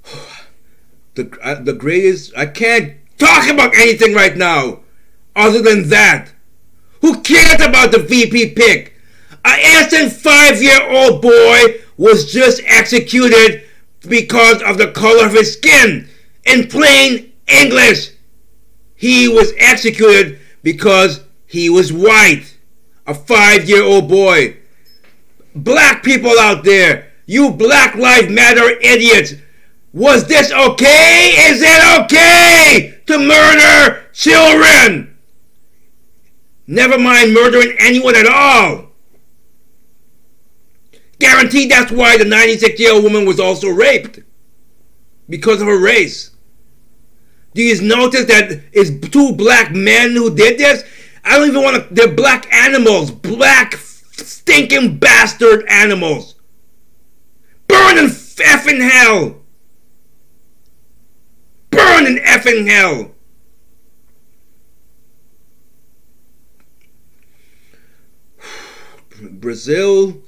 The, 1.16 1.38
uh, 1.44 1.56
the 1.56 1.74
greatest. 1.74 2.32
I 2.38 2.46
can't 2.46 2.94
talk 3.18 3.50
about 3.50 3.76
anything 3.76 4.14
right 4.14 4.38
now 4.38 4.82
other 5.36 5.62
than 5.62 5.90
that. 5.90 6.32
Who 7.02 7.22
cares 7.22 7.62
about 7.62 7.92
the 7.92 8.00
VP 8.00 8.54
pick? 8.54 8.94
An 9.44 9.60
innocent 9.60 10.14
five 10.14 10.62
year 10.62 10.80
old 10.90 11.22
boy 11.22 11.82
was 11.98 12.32
just 12.32 12.62
executed 12.66 13.64
because 14.08 14.62
of 14.62 14.78
the 14.78 14.92
color 14.92 15.26
of 15.26 15.34
his 15.34 15.54
skin. 15.54 16.08
In 16.46 16.68
plain 16.68 17.34
English, 17.48 18.12
he 18.96 19.28
was 19.28 19.52
executed 19.58 20.40
because 20.64 21.22
he 21.46 21.70
was 21.70 21.92
white. 21.92 22.58
A 23.08 23.14
five 23.14 23.68
year 23.68 23.84
old 23.84 24.08
boy. 24.08 24.59
Black 25.56 26.04
people 26.04 26.38
out 26.40 26.64
there, 26.64 27.12
you 27.26 27.52
Black 27.52 27.96
Lives 27.96 28.30
Matter 28.30 28.70
idiots, 28.82 29.34
was 29.94 30.28
this 30.28 30.52
okay? 30.52 31.34
Is 31.50 31.62
it 31.64 32.04
okay 32.04 33.00
to 33.08 33.18
murder 33.18 34.06
children? 34.14 35.18
Never 36.68 37.00
mind 37.00 37.34
murdering 37.34 37.76
anyone 37.80 38.16
at 38.16 38.28
all. 38.28 38.90
Guaranteed 41.18 41.72
that's 41.72 41.92
why 41.92 42.18
the 42.18 42.26
96 42.26 42.80
year 42.80 42.94
old 42.94 43.04
woman 43.04 43.26
was 43.26 43.40
also 43.40 43.70
raped. 43.70 44.20
Because 45.28 45.62
of 45.62 45.68
her 45.68 45.80
race. 45.80 46.32
Do 47.54 47.64
you 47.64 47.82
notice 47.82 48.26
that 48.26 48.62
it's 48.72 49.10
two 49.10 49.34
black 49.34 49.72
men 49.72 50.12
who 50.12 50.34
did 50.34 50.60
this? 50.60 50.84
I 51.24 51.38
don't 51.38 51.50
even 51.50 51.64
want 51.64 51.76
to. 51.76 51.94
They're 51.94 52.14
black 52.14 52.52
animals. 52.54 53.12
Black 53.12 53.74
stinking 54.20 54.98
bastard 54.98 55.66
animals. 55.68 56.36
Burn 57.68 57.98
in 57.98 58.06
effing 58.06 58.90
hell. 58.90 59.42
Burn 61.70 62.08
in 62.08 62.16
effing 62.18 62.68
hell. 62.68 63.12
Brazil 69.22 70.22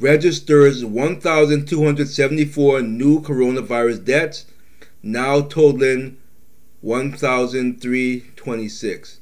registers 0.00 0.84
1,274 0.84 2.82
new 2.82 3.20
coronavirus 3.20 4.04
deaths, 4.04 4.46
now 5.02 5.40
totaling 5.40 6.18
1,326. 6.80 9.20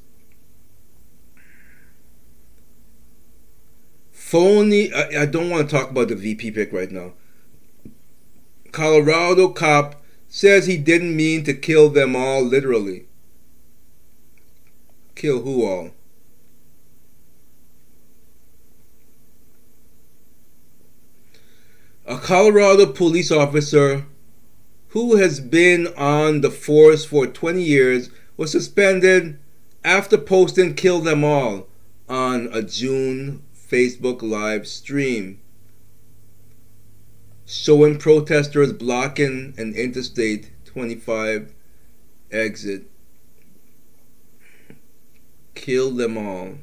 Phony, 4.31 4.93
I, 4.93 5.23
I 5.23 5.27
don't 5.27 5.51
want 5.51 5.69
to 5.69 5.77
talk 5.77 5.91
about 5.91 6.07
the 6.07 6.15
VP 6.15 6.53
pick 6.53 6.73
right 6.73 6.93
now. 6.93 7.15
Colorado 8.71 9.49
cop 9.49 10.05
says 10.29 10.67
he 10.67 10.77
didn't 10.77 11.17
mean 11.17 11.43
to 11.43 11.53
kill 11.53 11.89
them 11.89 12.15
all 12.15 12.41
literally. 12.41 13.07
Kill 15.17 15.41
who 15.43 15.67
all? 15.67 15.91
A 22.07 22.17
Colorado 22.17 22.87
police 22.87 23.33
officer 23.33 24.07
who 24.91 25.17
has 25.17 25.41
been 25.41 25.89
on 25.97 26.41
the 26.41 26.53
force 26.53 27.05
for 27.05 27.27
20 27.27 27.61
years 27.61 28.11
was 28.37 28.53
suspended 28.53 29.41
after 29.83 30.17
posting 30.17 30.77
Kill 30.77 31.01
Them 31.01 31.25
All 31.25 31.67
on 32.09 32.49
a 32.53 32.63
June 32.63 33.43
Facebook 33.71 34.21
live 34.21 34.67
stream 34.67 35.41
showing 37.47 37.99
protesters 37.99 38.73
blocking 38.73 39.55
an 39.59 39.75
Interstate 39.75 40.51
25 40.65 41.53
exit. 42.33 42.91
Kill 45.55 45.93
them 45.93 46.19
all. 46.19 46.55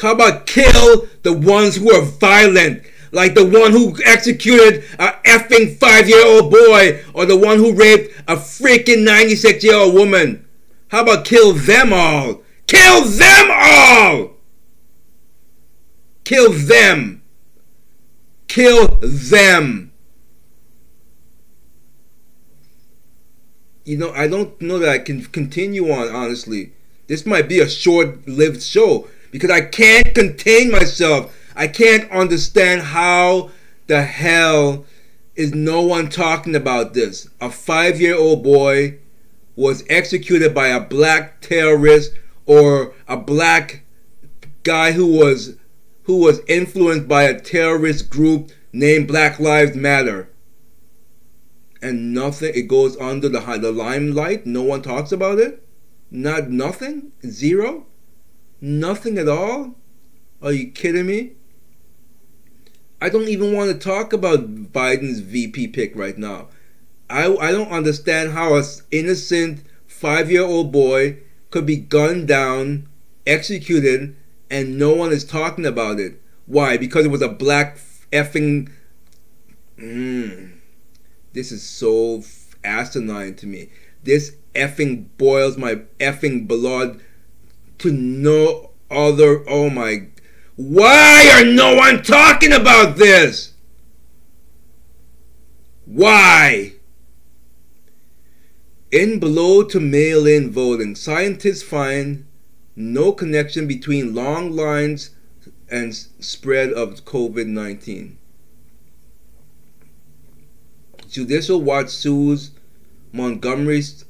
How 0.00 0.12
about 0.12 0.46
kill 0.46 1.06
the 1.22 1.34
ones 1.34 1.76
who 1.76 1.92
are 1.92 2.02
violent? 2.02 2.82
Like 3.12 3.34
the 3.34 3.44
one 3.44 3.72
who 3.72 3.94
executed 4.04 4.84
a 4.98 5.12
effing 5.26 5.76
five 5.76 6.08
year 6.08 6.26
old 6.26 6.50
boy 6.50 7.02
or 7.12 7.26
the 7.26 7.36
one 7.36 7.58
who 7.58 7.74
raped 7.74 8.14
a 8.26 8.36
freaking 8.36 9.04
96 9.04 9.62
year 9.64 9.74
old 9.74 9.94
woman. 9.94 10.46
How 10.88 11.02
about 11.02 11.26
kill 11.26 11.52
them 11.52 11.92
all? 11.92 12.42
Kill 12.66 13.04
them 13.04 13.50
all! 13.50 14.35
Kill 16.26 16.50
them. 16.50 17.22
Kill 18.48 18.98
them. 19.00 19.92
You 23.84 23.96
know, 23.96 24.10
I 24.10 24.26
don't 24.26 24.60
know 24.60 24.80
that 24.80 24.88
I 24.88 24.98
can 24.98 25.22
continue 25.26 25.88
on, 25.92 26.08
honestly. 26.08 26.72
This 27.06 27.26
might 27.26 27.48
be 27.48 27.60
a 27.60 27.68
short 27.68 28.26
lived 28.26 28.60
show 28.60 29.06
because 29.30 29.52
I 29.52 29.60
can't 29.60 30.16
contain 30.16 30.72
myself. 30.72 31.32
I 31.54 31.68
can't 31.68 32.10
understand 32.10 32.82
how 32.82 33.52
the 33.86 34.02
hell 34.02 34.84
is 35.36 35.54
no 35.54 35.80
one 35.82 36.08
talking 36.08 36.56
about 36.56 36.92
this. 36.92 37.28
A 37.40 37.52
five 37.52 38.00
year 38.00 38.16
old 38.16 38.42
boy 38.42 38.98
was 39.54 39.84
executed 39.88 40.52
by 40.52 40.66
a 40.66 40.80
black 40.80 41.40
terrorist 41.40 42.10
or 42.46 42.94
a 43.06 43.16
black 43.16 43.84
guy 44.64 44.90
who 44.90 45.06
was 45.06 45.54
who 46.06 46.18
was 46.18 46.40
influenced 46.46 47.08
by 47.08 47.24
a 47.24 47.38
terrorist 47.38 48.10
group 48.10 48.50
named 48.72 49.08
Black 49.08 49.40
Lives 49.40 49.74
Matter. 49.76 50.28
And 51.82 52.14
nothing 52.14 52.52
it 52.54 52.68
goes 52.68 52.96
under 52.98 53.28
the 53.28 53.40
the 53.60 53.72
limelight. 53.72 54.46
No 54.46 54.62
one 54.62 54.82
talks 54.82 55.12
about 55.12 55.38
it. 55.38 55.66
Not 56.10 56.48
nothing? 56.48 57.12
Zero? 57.26 57.86
Nothing 58.60 59.18
at 59.18 59.28
all? 59.28 59.74
Are 60.40 60.52
you 60.52 60.70
kidding 60.70 61.06
me? 61.06 61.32
I 63.00 63.08
don't 63.08 63.28
even 63.28 63.52
want 63.52 63.72
to 63.72 63.78
talk 63.78 64.12
about 64.12 64.72
Biden's 64.72 65.20
VP 65.20 65.68
pick 65.68 65.94
right 65.96 66.16
now. 66.16 66.48
I, 67.10 67.34
I 67.36 67.50
don't 67.50 67.70
understand 67.70 68.32
how 68.32 68.54
an 68.54 68.64
innocent 68.90 69.64
five 69.86 70.30
year 70.30 70.44
old 70.44 70.70
boy 70.72 71.18
could 71.50 71.66
be 71.66 71.76
gunned 71.76 72.28
down, 72.28 72.88
executed, 73.26 74.16
and 74.50 74.78
no 74.78 74.94
one 74.94 75.12
is 75.12 75.24
talking 75.24 75.66
about 75.66 75.98
it. 75.98 76.20
Why? 76.46 76.76
Because 76.76 77.04
it 77.04 77.10
was 77.10 77.22
a 77.22 77.28
black 77.28 77.78
effing. 78.12 78.70
Mm, 79.78 80.58
this 81.32 81.52
is 81.52 81.62
so 81.62 82.22
asinine 82.64 83.34
to 83.36 83.46
me. 83.46 83.70
This 84.02 84.36
effing 84.54 85.08
boils 85.18 85.56
my 85.56 85.76
effing 85.98 86.46
blood 86.46 87.00
to 87.78 87.92
no 87.92 88.70
other. 88.90 89.48
Oh 89.48 89.68
my. 89.70 90.08
Why 90.56 91.30
are 91.34 91.44
no 91.44 91.74
one 91.74 92.02
talking 92.02 92.52
about 92.52 92.96
this? 92.96 93.52
Why? 95.84 96.72
In 98.90 99.18
below 99.18 99.62
to 99.64 99.80
mail 99.80 100.26
in 100.26 100.50
voting, 100.50 100.94
scientists 100.94 101.62
find 101.62 102.26
no 102.76 103.10
connection 103.10 103.66
between 103.66 104.14
long 104.14 104.54
lines 104.54 105.10
and 105.70 105.94
spread 105.94 106.72
of 106.72 107.04
COVID 107.06 107.46
19. 107.46 108.18
Judicial 111.08 111.62
Watch 111.62 111.88
sues 111.88 112.50
Montgomery's 113.12 114.04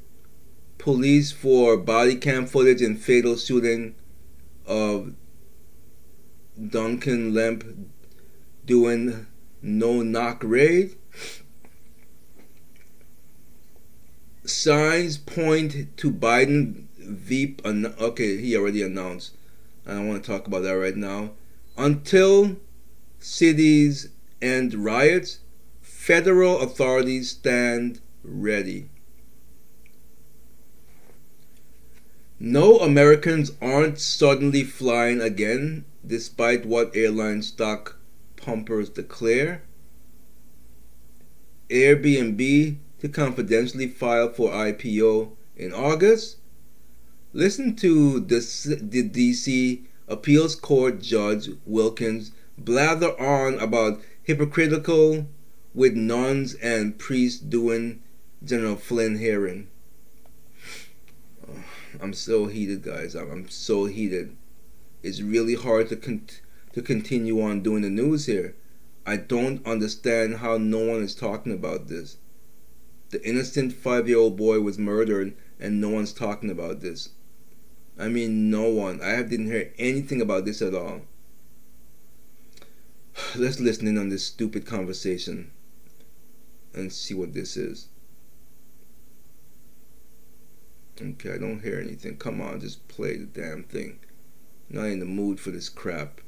police 0.79 1.31
for 1.31 1.76
body 1.76 2.16
cam 2.16 2.46
footage 2.46 2.83
in 2.83 2.96
fatal 2.96 3.37
shooting 3.37 3.94
of 4.66 5.14
Duncan 6.68 7.33
Lemp 7.33 7.64
doing 8.64 9.26
no 9.62 10.02
knock 10.02 10.42
raid. 10.42 10.96
Signs 14.44 15.18
point 15.18 15.96
to 15.96 16.11
Biden 16.11 16.86
Veep. 17.07 17.62
Okay, 17.64 18.37
he 18.37 18.57
already 18.57 18.83
announced. 18.83 19.33
I 19.87 19.92
don't 19.92 20.09
want 20.09 20.25
to 20.25 20.31
talk 20.31 20.47
about 20.47 20.62
that 20.64 20.73
right 20.73 20.97
now. 20.97 21.31
Until 21.79 22.57
cities 23.19 24.09
end 24.42 24.75
riots, 24.75 25.40
federal 25.81 26.61
authorities 26.61 27.31
stand 27.31 28.01
ready. 28.23 28.88
No 32.38 32.79
Americans 32.81 33.53
aren't 33.62 33.99
suddenly 33.99 34.62
flying 34.62 35.21
again, 35.21 35.85
despite 36.07 36.66
what 36.66 36.95
airline 36.95 37.42
stock 37.42 37.99
pumpers 38.37 38.90
declare. 38.90 39.62
Airbnb 41.71 42.77
to 43.01 43.09
confidentially 43.09 43.88
file 43.88 44.29
for 44.29 44.51
IPO 44.51 45.31
in 45.57 45.73
August. 45.73 46.37
Listen 47.37 47.77
to 47.77 48.18
the, 48.18 48.38
the 48.81 49.11
DC 49.11 49.83
Appeals 50.09 50.55
Court 50.55 51.03
Judge 51.03 51.51
Wilkins 51.66 52.33
blather 52.57 53.11
on 53.20 53.59
about 53.59 54.01
hypocritical 54.22 55.29
with 55.75 55.92
nuns 55.92 56.55
and 56.55 56.99
priests 56.99 57.38
doing 57.38 58.03
General 58.42 58.77
Flynn 58.77 59.18
hearing. 59.18 59.68
I'm 62.01 62.14
so 62.14 62.46
heated, 62.46 62.83
guys. 62.83 63.14
I'm, 63.14 63.31
I'm, 63.31 63.49
so 63.51 63.85
heated. 63.85 64.35
It's 65.03 65.20
really 65.20 65.57
hard 65.57 65.90
to 65.90 65.96
con- 65.96 66.29
to 66.72 66.81
continue 66.81 67.42
on 67.42 67.61
doing 67.61 67.83
the 67.83 67.90
news 67.90 68.25
here. 68.25 68.57
I 69.05 69.18
don't 69.18 69.64
understand 69.66 70.37
how 70.37 70.57
no 70.57 70.79
one 70.79 71.03
is 71.03 71.14
talking 71.14 71.53
about 71.53 71.88
this. 71.88 72.16
The 73.11 73.22
innocent 73.29 73.75
five-year-old 73.75 74.38
boy 74.38 74.61
was 74.61 74.79
murdered, 74.79 75.35
and 75.61 75.83
no 75.83 75.90
one's 75.90 76.14
talking 76.14 76.51
about 76.51 76.81
this. 76.81 77.11
I 77.99 78.09
mean, 78.09 78.51
no 78.51 78.69
one. 78.69 79.01
I 79.03 79.23
didn't 79.23 79.47
hear 79.47 79.73
anything 79.79 80.21
about 80.21 80.45
this 80.45 80.61
at 80.61 80.75
all. 80.75 81.03
Let's 83.37 83.61
listen 83.61 83.87
in 83.87 83.99
on 83.99 84.11
this 84.11 84.27
stupid 84.27 84.67
conversation 84.67 85.51
and 86.75 86.93
see 86.93 87.15
what 87.15 87.33
this 87.33 87.57
is. 87.57 87.89
Okay, 91.01 91.35
I 91.35 91.39
don't 91.39 91.61
hear 91.61 91.79
anything. 91.79 92.17
Come 92.17 92.41
on, 92.41 92.61
just 92.61 92.87
play 92.89 93.17
the 93.17 93.27
damn 93.27 93.65
thing. 93.65 93.99
Not 94.71 94.87
in 94.87 95.01
the 95.01 95.07
mood 95.07 95.39
for 95.39 95.51
this 95.51 95.69
crap. 95.69 96.21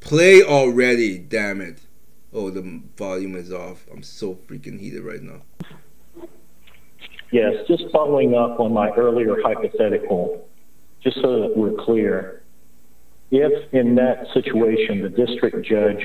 Play 0.00 0.42
already, 0.42 1.16
damn 1.18 1.60
it. 1.60 1.78
Oh, 2.32 2.50
the 2.50 2.82
volume 2.96 3.36
is 3.36 3.52
off. 3.52 3.86
I'm 3.92 4.02
so 4.02 4.34
freaking 4.34 4.80
heated 4.80 5.02
right 5.02 5.22
now. 5.22 5.42
Yes, 7.30 7.54
just 7.68 7.84
following 7.92 8.34
up 8.34 8.58
on 8.58 8.72
my 8.72 8.90
earlier 8.90 9.36
hypothetical, 9.42 10.46
just 11.02 11.16
so 11.20 11.40
that 11.40 11.56
we're 11.56 11.72
clear. 11.84 12.42
If 13.30 13.72
in 13.72 13.94
that 13.96 14.26
situation 14.34 15.02
the 15.02 15.08
district 15.08 15.66
judge 15.66 16.04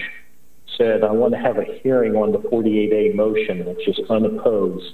said, 0.78 1.04
I 1.04 1.12
want 1.12 1.34
to 1.34 1.40
have 1.40 1.58
a 1.58 1.66
hearing 1.84 2.16
on 2.16 2.32
the 2.32 2.40
48A 2.40 3.16
motion, 3.16 3.66
which 3.66 3.88
is 3.88 4.00
unopposed, 4.10 4.94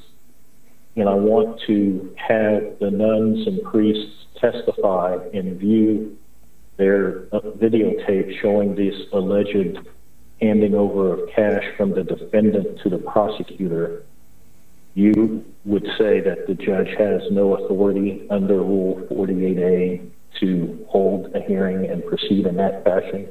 and 0.96 1.10
I 1.10 1.14
want 1.14 1.62
to 1.68 2.16
have 2.18 2.80
the 2.80 2.92
nuns 2.92 3.48
and 3.48 3.62
priests 3.64 4.26
testify 4.40 5.18
and 5.34 5.60
view 5.60 6.18
their 6.78 7.22
videotape 7.32 8.40
showing 8.42 8.76
this 8.76 8.96
alleged 9.12 9.78
handing 10.42 10.76
over 10.76 11.14
of 11.14 11.30
cash 11.30 11.64
from 11.78 11.92
the 11.92 12.04
defendant 12.04 12.80
to 12.84 12.90
the 12.90 12.98
prosecutor, 12.98 14.04
you 14.96 15.44
would 15.66 15.86
say 15.98 16.20
that 16.22 16.48
the 16.48 16.54
judge 16.54 16.90
has 16.98 17.22
no 17.32 17.56
authority 17.56 18.28
under 18.30 18.58
Rule 18.58 19.06
48A 19.12 20.10
to 20.40 20.86
hold 20.90 21.34
a 21.36 21.42
hearing 21.42 21.90
and 21.90 22.06
proceed 22.06 22.46
in 22.46 22.56
that 22.58 22.84
fashion? 22.84 23.28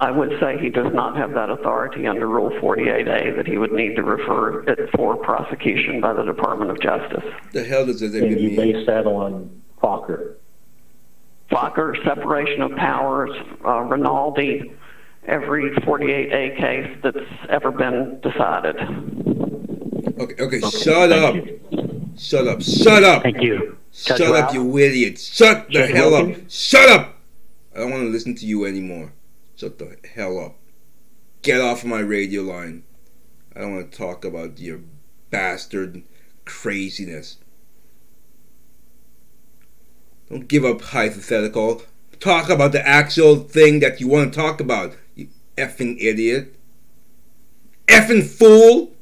I 0.00 0.10
would 0.10 0.32
say 0.40 0.58
he 0.60 0.68
does 0.68 0.92
not 0.92 1.16
have 1.16 1.32
that 1.34 1.48
authority 1.48 2.06
under 2.08 2.26
Rule 2.26 2.50
48A, 2.60 3.36
that 3.36 3.46
he 3.46 3.56
would 3.56 3.72
need 3.72 3.94
to 3.96 4.02
refer 4.02 4.62
it 4.68 4.90
for 4.96 5.16
prosecution 5.16 6.00
by 6.00 6.12
the 6.12 6.24
Department 6.24 6.72
of 6.72 6.80
Justice. 6.80 7.24
The 7.52 7.62
hell 7.62 7.86
does 7.86 8.02
it 8.02 8.12
And 8.14 8.30
you 8.40 8.48
mean? 8.48 8.56
base 8.56 8.86
that 8.86 9.06
on 9.06 9.62
Fokker. 9.80 10.34
Fokker, 11.52 12.02
separation 12.04 12.62
of 12.62 12.74
powers, 12.76 13.30
uh, 13.64 13.80
Rinaldi, 13.82 14.72
every 15.26 15.70
48A 15.70 16.56
case 16.58 16.98
that's 17.04 17.18
ever 17.48 17.70
been 17.70 18.20
decided. 18.22 18.76
Okay, 20.22 20.40
okay, 20.40 20.60
shut 20.60 21.10
up. 21.10 21.34
You. 21.34 21.60
Shut 22.16 22.46
up. 22.46 22.62
Shut 22.62 23.02
up. 23.02 23.24
Thank 23.24 23.42
you. 23.42 23.76
Shut 23.90 24.18
Judge 24.18 24.28
up, 24.28 24.34
Ralph? 24.34 24.54
you 24.54 24.78
idiot. 24.78 25.18
Shut 25.18 25.66
the 25.66 25.72
Judge 25.72 25.90
hell 25.90 26.14
up. 26.14 26.28
Shut 26.48 26.88
up. 26.88 27.16
I 27.74 27.80
don't 27.80 27.90
want 27.90 28.04
to 28.04 28.08
listen 28.08 28.36
to 28.36 28.46
you 28.46 28.64
anymore. 28.64 29.12
Shut 29.56 29.78
the 29.78 29.96
hell 30.14 30.38
up. 30.38 30.58
Get 31.42 31.60
off 31.60 31.84
my 31.84 31.98
radio 31.98 32.42
line. 32.42 32.84
I 33.56 33.60
don't 33.60 33.74
want 33.74 33.90
to 33.90 33.98
talk 33.98 34.24
about 34.24 34.60
your 34.60 34.80
bastard 35.30 36.04
craziness. 36.44 37.38
Don't 40.30 40.46
give 40.46 40.64
up 40.64 40.80
hypothetical. 40.82 41.82
Talk 42.20 42.48
about 42.48 42.70
the 42.70 42.86
actual 42.86 43.36
thing 43.36 43.80
that 43.80 44.00
you 44.00 44.06
want 44.06 44.32
to 44.32 44.38
talk 44.38 44.60
about, 44.60 44.94
you 45.16 45.28
effing 45.58 45.96
idiot. 46.00 46.54
Effing 47.88 48.24
fool! 48.24 48.92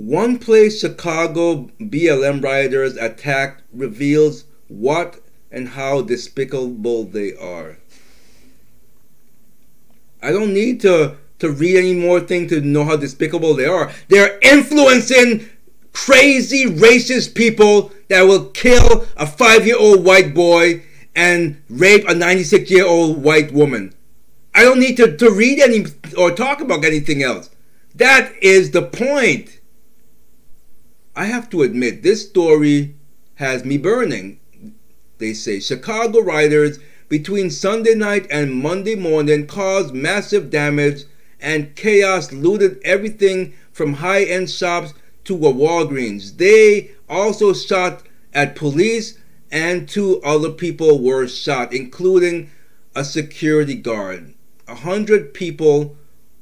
One 0.00 0.38
place 0.38 0.80
Chicago 0.80 1.68
BLM 1.78 2.42
rioters 2.42 2.96
attacked 2.96 3.64
reveals 3.70 4.44
what 4.68 5.20
and 5.52 5.68
how 5.68 6.00
despicable 6.00 7.04
they 7.04 7.36
are. 7.36 7.76
I 10.22 10.32
don't 10.32 10.54
need 10.54 10.80
to, 10.80 11.18
to 11.40 11.50
read 11.50 11.76
any 11.76 11.92
more 11.92 12.18
thing 12.18 12.48
to 12.48 12.62
know 12.62 12.84
how 12.84 12.96
despicable 12.96 13.52
they 13.52 13.66
are. 13.66 13.92
They're 14.08 14.38
influencing 14.40 15.46
crazy 15.92 16.64
racist 16.64 17.34
people 17.34 17.92
that 18.08 18.22
will 18.22 18.46
kill 18.46 19.06
a 19.18 19.26
five 19.26 19.66
year 19.66 19.78
old 19.78 20.02
white 20.02 20.32
boy 20.32 20.82
and 21.14 21.62
rape 21.68 22.08
a 22.08 22.14
96 22.14 22.70
year 22.70 22.86
old 22.86 23.22
white 23.22 23.52
woman. 23.52 23.92
I 24.54 24.62
don't 24.62 24.80
need 24.80 24.96
to, 24.96 25.14
to 25.14 25.30
read 25.30 25.58
any 25.58 25.84
or 26.16 26.30
talk 26.30 26.62
about 26.62 26.86
anything 26.86 27.22
else. 27.22 27.50
That 27.94 28.32
is 28.40 28.70
the 28.70 28.80
point. 28.80 29.59
I 31.16 31.24
have 31.26 31.50
to 31.50 31.62
admit, 31.62 32.02
this 32.02 32.28
story 32.28 32.94
has 33.34 33.64
me 33.64 33.78
burning. 33.78 34.38
They 35.18 35.34
say 35.34 35.60
Chicago 35.60 36.20
riders 36.20 36.78
between 37.08 37.50
Sunday 37.50 37.94
night 37.94 38.26
and 38.30 38.54
Monday 38.54 38.94
morning 38.94 39.46
caused 39.46 39.92
massive 39.92 40.50
damage 40.50 41.04
and 41.40 41.74
chaos, 41.74 42.32
looted 42.32 42.80
everything 42.84 43.54
from 43.72 43.94
high 43.94 44.22
end 44.22 44.50
shops 44.50 44.94
to 45.24 45.34
a 45.34 45.52
Walgreens. 45.52 46.36
They 46.36 46.92
also 47.08 47.52
shot 47.52 48.04
at 48.32 48.54
police, 48.54 49.18
and 49.50 49.88
two 49.88 50.22
other 50.22 50.50
people 50.50 51.02
were 51.02 51.26
shot, 51.26 51.72
including 51.72 52.50
a 52.94 53.04
security 53.04 53.74
guard. 53.74 54.34
A 54.68 54.76
hundred 54.76 55.34
people 55.34 55.96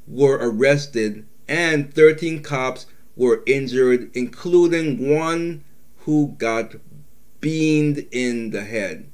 were 0.07 0.39
arrested, 0.41 1.25
and 1.49 1.93
13 1.95 2.43
cops 2.43 2.85
were 3.19 3.43
injured, 3.47 4.09
including 4.15 5.11
one 5.11 5.63
who 6.07 6.35
got 6.39 6.77
beamed 7.41 8.07
in 8.11 8.51
the 8.51 8.65
head 8.65 9.11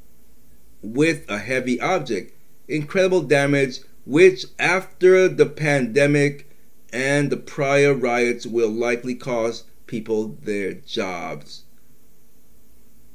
with 0.82 1.24
a 1.28 1.38
heavy 1.38 1.80
object. 1.80 2.32
Incredible 2.68 3.22
damage, 3.22 3.80
which 4.04 4.44
after 4.58 5.26
the 5.26 5.46
pandemic 5.46 6.48
and 6.92 7.30
the 7.30 7.36
prior 7.36 7.94
riots 7.94 8.46
will 8.46 8.70
likely 8.70 9.14
cost 9.14 9.64
people 9.86 10.36
their 10.42 10.74
jobs. 10.74 11.64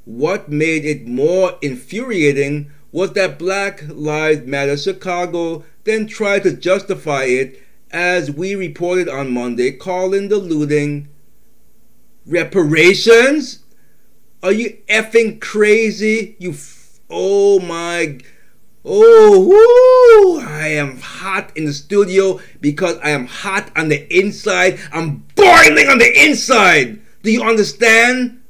What 0.05 0.49
made 0.49 0.85
it 0.85 1.07
more 1.07 1.57
infuriating 1.61 2.71
was 2.91 3.13
that 3.13 3.37
Black 3.37 3.83
Lives 3.87 4.47
Matter 4.47 4.75
Chicago 4.75 5.63
then 5.83 6.07
tried 6.07 6.43
to 6.43 6.51
justify 6.51 7.25
it 7.25 7.61
as 7.91 8.31
we 8.31 8.55
reported 8.55 9.09
on 9.09 9.31
Monday, 9.31 9.71
calling 9.71 10.29
the 10.29 10.37
looting 10.37 11.09
reparations. 12.25 13.59
Are 14.41 14.51
you 14.51 14.77
effing 14.89 15.41
crazy? 15.41 16.35
You, 16.39 16.51
f- 16.51 16.99
oh 17.09 17.59
my, 17.59 18.19
oh, 18.85 19.39
woo, 19.47 20.47
I 20.47 20.67
am 20.67 20.99
hot 21.01 21.55
in 21.57 21.65
the 21.65 21.73
studio 21.73 22.39
because 22.61 22.97
I 23.03 23.09
am 23.09 23.25
hot 23.25 23.71
on 23.75 23.89
the 23.89 24.07
inside. 24.15 24.79
I'm 24.93 25.25
boiling 25.35 25.87
on 25.87 25.97
the 25.97 26.25
inside. 26.25 27.01
Do 27.23 27.31
you 27.31 27.43
understand 27.43 28.41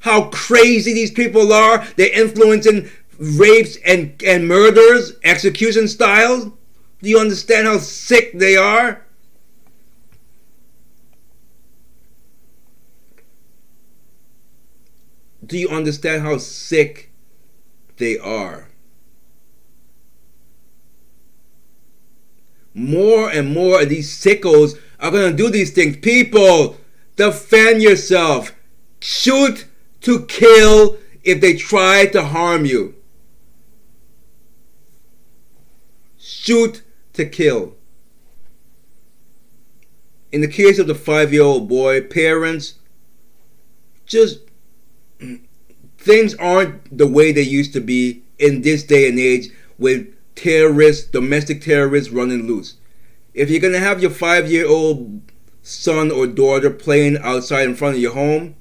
how 0.00 0.24
crazy 0.30 0.94
these 0.94 1.10
people 1.10 1.52
are? 1.52 1.86
They're 1.96 2.12
influencing 2.12 2.88
rapes 3.18 3.76
and, 3.84 4.20
and 4.24 4.48
murders, 4.48 5.12
execution 5.22 5.86
styles. 5.88 6.50
Do 7.00 7.08
you 7.08 7.18
understand 7.18 7.66
how 7.66 7.78
sick 7.78 8.32
they 8.32 8.56
are? 8.56 9.04
Do 15.44 15.56
you 15.56 15.68
understand 15.68 16.22
how 16.22 16.38
sick 16.38 17.10
they 17.96 18.18
are? 18.18 18.68
More 22.74 23.30
and 23.30 23.54
more 23.54 23.82
of 23.82 23.88
these 23.88 24.10
sickos 24.10 24.78
are 25.00 25.10
going 25.10 25.30
to 25.30 25.36
do 25.36 25.48
these 25.48 25.70
things. 25.70 25.96
People, 25.96 26.76
defend 27.16 27.82
yourself. 27.82 28.54
Shoot 29.00 29.66
to 30.02 30.26
kill 30.26 30.98
if 31.24 31.40
they 31.40 31.54
try 31.54 32.06
to 32.06 32.24
harm 32.24 32.64
you. 32.64 32.94
Shoot 36.18 36.82
to 37.18 37.26
kill. 37.26 37.74
In 40.32 40.40
the 40.40 40.48
case 40.48 40.78
of 40.78 40.86
the 40.86 40.94
five 40.94 41.32
year 41.32 41.42
old 41.42 41.68
boy, 41.68 42.00
parents 42.02 42.74
just 44.06 44.40
things 45.98 46.34
aren't 46.36 46.96
the 46.96 47.06
way 47.06 47.32
they 47.32 47.42
used 47.42 47.72
to 47.74 47.80
be 47.80 48.22
in 48.38 48.62
this 48.62 48.82
day 48.82 49.08
and 49.08 49.18
age 49.18 49.50
with 49.78 50.14
terrorists, 50.34 51.10
domestic 51.10 51.60
terrorists 51.60 52.10
running 52.10 52.46
loose. 52.46 52.76
If 53.34 53.50
you're 53.50 53.60
gonna 53.60 53.78
have 53.78 54.00
your 54.00 54.10
five 54.10 54.50
year 54.50 54.66
old 54.66 55.22
son 55.62 56.10
or 56.10 56.26
daughter 56.26 56.70
playing 56.70 57.18
outside 57.18 57.68
in 57.68 57.74
front 57.74 57.96
of 57.96 58.02
your 58.02 58.14
home, 58.14 58.54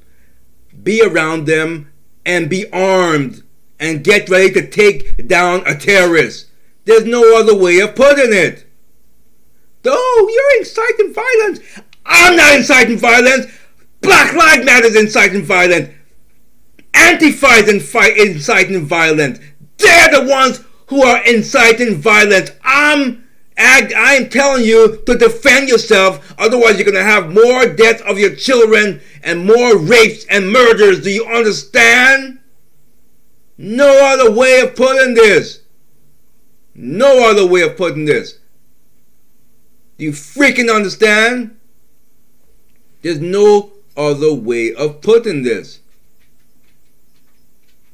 be 0.83 1.01
around 1.01 1.45
them 1.45 1.91
and 2.25 2.49
be 2.49 2.69
armed 2.71 3.43
and 3.79 4.03
get 4.03 4.29
ready 4.29 4.51
to 4.51 4.67
take 4.69 5.27
down 5.27 5.63
a 5.65 5.75
terrorist. 5.75 6.46
There's 6.87 7.03
no 7.03 7.37
other 7.37 7.53
way 7.53 7.79
of 7.79 7.95
putting 7.95 8.31
it. 8.31 8.65
Oh, 9.85 10.29
you're 10.33 10.61
inciting 10.61 11.13
violence. 11.13 11.59
I'm 12.05 12.37
not 12.37 12.55
inciting 12.55 12.97
violence. 12.97 13.47
Black 13.99 14.33
Lives 14.33 14.65
Matter 14.65 14.85
is 14.85 14.95
inciting 14.95 15.43
violence. 15.43 15.89
Antifa 16.93 17.61
is 17.61 18.35
inciting 18.35 18.85
violence. 18.85 19.39
They're 19.77 20.11
the 20.11 20.31
ones 20.31 20.63
who 20.87 21.03
are 21.03 21.21
inciting 21.25 21.97
violence. 21.97 22.51
I'm 22.63 23.27
I 23.57 24.17
am 24.21 24.29
telling 24.29 24.63
you 24.63 25.01
to 25.07 25.17
defend 25.17 25.67
yourself, 25.67 26.35
otherwise, 26.37 26.75
you're 26.75 26.89
going 26.89 26.93
to 26.93 27.03
have 27.03 27.33
more 27.33 27.65
deaths 27.65 28.01
of 28.03 28.19
your 28.19 28.35
children 28.35 29.01
and 29.23 29.45
more 29.45 29.77
rapes 29.77 30.25
and 30.29 30.51
murders. 30.51 31.01
Do 31.01 31.09
you 31.09 31.25
understand? 31.25 32.39
No 33.57 34.13
other 34.13 34.31
way 34.31 34.61
of 34.61 34.75
putting 34.75 35.15
this. 35.15 35.63
No 36.79 37.27
other 37.27 37.45
way 37.45 37.63
of 37.63 37.75
putting 37.75 38.05
this. 38.05 38.37
Do 39.97 40.05
you 40.05 40.11
freaking 40.11 40.73
understand? 40.73 41.57
There's 43.01 43.19
no 43.19 43.71
other 43.97 44.31
way 44.31 44.75
of 44.75 45.01
putting 45.01 45.41
this. 45.41 45.79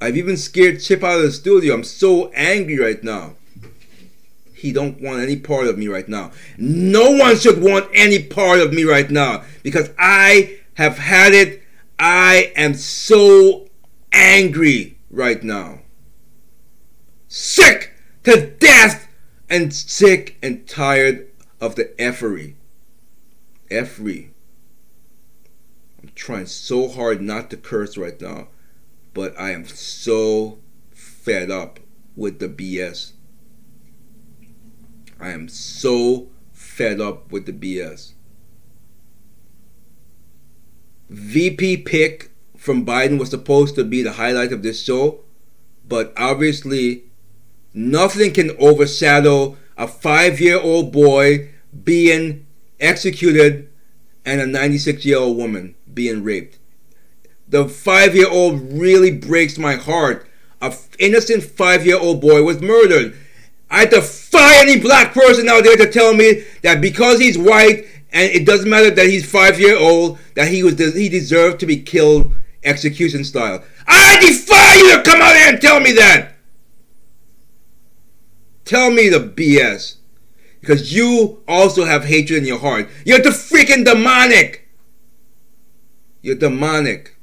I've 0.02 0.18
even 0.18 0.36
scared 0.36 0.82
Chip 0.82 1.02
out 1.02 1.16
of 1.16 1.22
the 1.24 1.32
studio. 1.32 1.74
I'm 1.74 1.86
so 1.86 2.30
angry 2.32 2.78
right 2.78 3.02
now. 3.02 3.36
He 4.54 4.74
don't 4.74 5.02
want 5.02 5.22
any 5.22 5.38
part 5.38 5.68
of 5.68 5.78
me 5.78 5.88
right 5.88 6.10
now. 6.10 6.32
No 6.58 7.12
one 7.12 7.38
should 7.38 7.62
want 7.62 7.90
any 7.94 8.22
part 8.22 8.60
of 8.60 8.74
me 8.74 8.84
right 8.84 9.10
now 9.10 9.44
because 9.62 9.92
I 9.98 10.58
have 10.74 10.98
had 10.98 11.34
it. 11.34 11.64
I 11.98 12.52
am 12.58 12.74
so 12.74 13.70
angry 14.12 14.98
right 15.10 15.42
now. 15.42 15.80
Sick 17.30 17.93
to 18.24 18.52
death 18.60 19.08
and 19.50 19.74
sick 19.74 20.38
and 20.42 20.68
tired 20.68 21.30
of 21.60 21.76
the 21.76 22.00
effery. 22.02 22.56
Effery. 23.70 24.32
I'm 26.02 26.12
trying 26.16 26.48
so 26.48 26.90
hard 26.90 27.22
not 27.22 27.50
to 27.50 27.58
curse 27.58 27.98
right 27.98 28.20
now, 28.20 28.48
but 29.14 29.40
I 29.40 29.52
am 29.52 29.66
so 29.66 30.60
fed 30.92 31.52
up 31.52 31.80
with 32.16 32.40
the 32.40 32.50
BS. 32.50 33.14
I 35.20 35.30
am 35.30 35.48
so 35.48 36.28
fed 36.52 37.00
up 37.00 37.32
with 37.32 37.46
the 37.46 37.54
BS. 37.54 38.14
VP 41.10 41.78
pick 41.78 42.32
from 42.58 42.86
Biden 42.86 43.20
was 43.20 43.30
supposed 43.30 43.76
to 43.76 43.84
be 43.84 44.02
the 44.02 44.14
highlight 44.14 44.52
of 44.52 44.64
this 44.64 44.82
show, 44.82 45.20
but 45.88 46.12
obviously 46.18 47.04
nothing 47.74 48.34
can 48.34 48.52
overshadow 48.60 49.58
a 49.78 49.88
five 49.88 50.40
year 50.40 50.60
old 50.60 50.92
boy 50.92 51.50
being 51.84 52.46
executed 52.80 53.70
and 54.26 54.42
a 54.42 54.48
96 54.48 55.06
year 55.06 55.18
old 55.18 55.38
woman 55.38 55.76
being 55.94 56.24
raped. 56.24 56.60
The 57.48 57.68
five 57.68 58.16
year 58.16 58.30
old 58.30 58.74
really 58.74 59.12
breaks 59.12 59.58
my 59.58 59.76
heart. 59.76 60.28
An 60.62 60.74
innocent 61.00 61.44
five 61.44 61.86
year 61.86 62.00
old 62.00 62.22
boy 62.22 62.44
was 62.44 62.62
murdered. 62.62 63.18
I 63.70 63.86
defy 63.86 64.58
any 64.58 64.80
black 64.80 65.14
person 65.14 65.50
out 65.50 65.64
there 65.64 65.76
to 65.78 65.92
tell 65.92 66.14
me 66.14 66.46
that 66.62 66.80
because 66.80 67.20
he's 67.20 67.38
white 67.38 67.88
and 68.12 68.32
it 68.32 68.46
doesn't 68.46 68.70
matter 68.70 68.92
that 68.92 69.08
he's 69.08 69.30
five 69.30 69.60
year 69.60 69.78
old 69.78 70.20
that 70.36 70.48
he 70.48 70.64
was 70.64 70.78
he 70.78 71.10
deserved 71.10 71.60
to 71.62 71.66
be 71.66 71.78
killed 71.78 72.34
execution 72.64 73.24
style. 73.24 73.64
I 73.88 74.18
defy 74.22 74.76
you 74.76 74.96
to 74.96 75.04
come 75.04 75.22
out 75.22 75.36
here 75.36 75.50
and 75.50 75.62
tell 75.62 75.80
me 75.80 75.92
that. 75.94 76.33
Tell 78.66 78.92
me 78.92 79.10
the 79.10 79.20
BS. 79.20 79.98
Because 80.60 80.94
you 80.94 81.44
also 81.48 81.86
have 81.86 82.06
hatred 82.06 82.44
in 82.44 82.48
your 82.48 82.60
heart. 82.60 82.88
You're 83.06 83.20
the 83.20 83.30
freaking 83.30 83.84
demonic. 83.84 84.70
You're 86.22 86.36
demonic. 86.36 87.18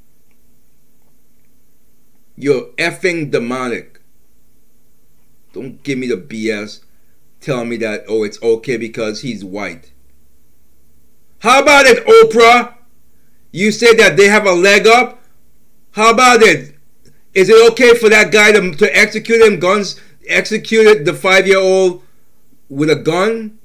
You're 2.37 2.67
effing 2.77 3.31
demonic. 3.31 4.01
Don't 5.53 5.83
give 5.83 5.99
me 5.99 6.07
the 6.07 6.17
BS 6.17 6.81
telling 7.41 7.71
me 7.71 7.77
that, 7.79 8.05
oh, 8.09 8.23
it's 8.23 8.43
okay 8.43 8.77
because 8.77 9.23
he's 9.23 9.45
white. 9.45 9.93
How 11.41 11.63
about 11.63 11.87
it, 11.87 12.07
Oprah? 12.07 12.75
You 13.53 13.73
say 13.73 13.95
that 13.95 14.17
they 14.17 14.29
have 14.29 14.47
a 14.47 14.53
leg 14.53 14.87
up? 14.87 15.23
How 15.93 16.11
about 16.11 16.43
it? 16.43 16.77
Is 17.33 17.49
it 17.49 17.73
okay 17.73 17.95
for 17.95 18.09
that 18.09 18.31
guy 18.31 18.53
to, 18.53 18.73
to 18.73 18.97
execute 18.97 19.41
him 19.41 19.59
guns, 19.59 19.99
executed 20.31 21.05
the 21.05 21.15
five 21.15 21.47
year 21.47 21.59
old 21.59 22.03
with 22.69 22.91
a 22.91 22.97
gun, 22.97 23.59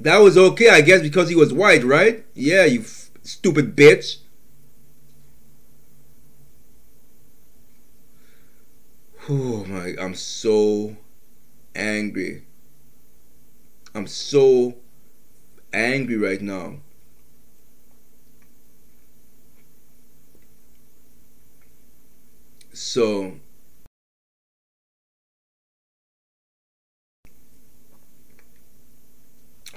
that 0.00 0.18
was 0.18 0.36
okay, 0.36 0.68
I 0.70 0.80
guess, 0.80 1.02
because 1.02 1.28
he 1.28 1.34
was 1.36 1.52
white, 1.52 1.84
right? 1.84 2.24
Yeah, 2.34 2.64
you 2.64 2.80
f- 2.80 3.10
stupid 3.22 3.76
bitch. 3.76 4.18
Oh 9.28 9.64
my, 9.64 9.94
I'm 10.00 10.14
so 10.14 10.96
angry. 11.74 12.42
I'm 13.94 14.06
so 14.06 14.76
angry 15.72 16.16
right 16.16 16.40
now. 16.42 16.78
So, 22.72 23.38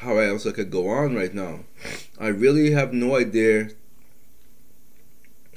how 0.06 0.18
else 0.20 0.46
I 0.46 0.52
could 0.52 0.72
go 0.72 0.88
on 0.88 1.16
right 1.16 1.34
now. 1.34 1.62
I 2.20 2.28
really 2.28 2.72
have 2.72 2.94
no 2.94 3.16
idea 3.16 3.70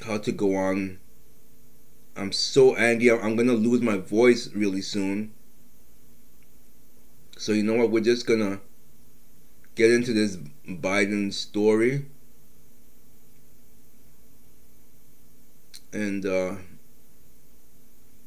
how 0.05 0.19
to 0.19 0.33
go 0.33 0.57
on. 0.57 0.99
I'm 2.17 2.33
so 2.33 2.75
angry. 2.75 3.11
I'm 3.11 3.37
gonna 3.37 3.53
lose 3.53 3.81
my 3.83 3.99
voice 3.99 4.49
really 4.55 4.81
soon. 4.81 5.33
So 7.37 7.53
you 7.53 7.63
know 7.63 7.75
what? 7.75 7.91
We're 7.91 8.01
just 8.01 8.27
gonna 8.27 8.61
get 9.75 9.91
into 9.93 10.13
this 10.13 10.37
Biden 10.67 11.33
story. 11.33 12.07
And 15.93 16.27
uh, 16.27 16.57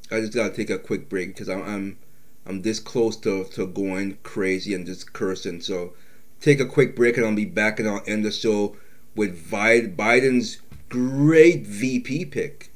I 0.09 0.21
just 0.21 0.33
gotta 0.33 0.53
take 0.53 0.69
a 0.69 0.79
quick 0.79 1.09
break 1.09 1.29
because 1.29 1.49
I'm, 1.49 1.61
I'm 1.63 1.97
I'm 2.45 2.61
this 2.61 2.79
close 2.79 3.17
to, 3.17 3.45
to 3.45 3.67
going 3.67 4.17
crazy 4.23 4.73
and 4.73 4.85
just 4.85 5.13
cursing. 5.13 5.61
So 5.61 5.93
take 6.41 6.59
a 6.59 6.65
quick 6.65 6.95
break 6.95 7.15
and 7.17 7.25
I'll 7.25 7.35
be 7.35 7.45
back 7.45 7.79
and 7.79 7.87
I'll 7.87 8.03
end 8.05 8.25
the 8.25 8.31
show 8.31 8.75
with 9.15 9.49
Biden's 9.95 10.57
great 10.89 11.65
VP 11.65 12.25
pick 12.25 12.73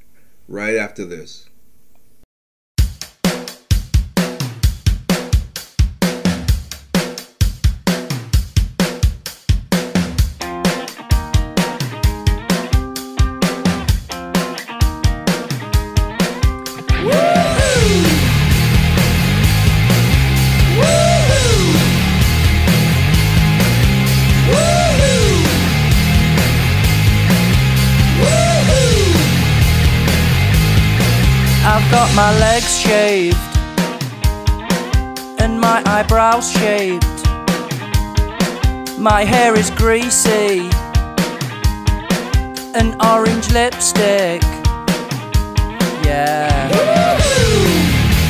right 0.48 0.76
after 0.76 1.04
this. 1.04 1.50
Legs 32.56 32.80
shaved 32.80 33.58
and 35.42 35.60
my 35.60 35.84
eyebrows 35.86 36.50
shaved. 36.50 37.04
My 38.98 39.26
hair 39.26 39.58
is 39.58 39.70
greasy 39.72 40.70
and 42.80 42.96
orange 43.12 43.52
lipstick. 43.52 44.42
Yeah. 46.08 46.70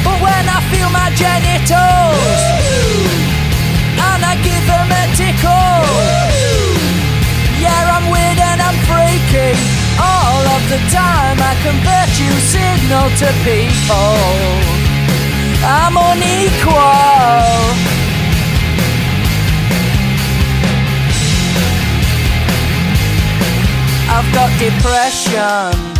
But 0.05 0.17
when 0.25 0.45
I 0.57 0.59
feel 0.71 0.89
my 0.89 1.09
genitals 1.23 2.64
the 10.69 10.81
time 10.89 11.37
I 11.41 11.53
can 11.63 11.77
you 12.19 12.31
signal 12.55 13.07
to 13.21 13.27
people. 13.43 14.17
I'm 15.63 15.95
unequal. 15.97 16.75
I've 24.07 24.29
got 24.33 24.49
depression 24.59 25.95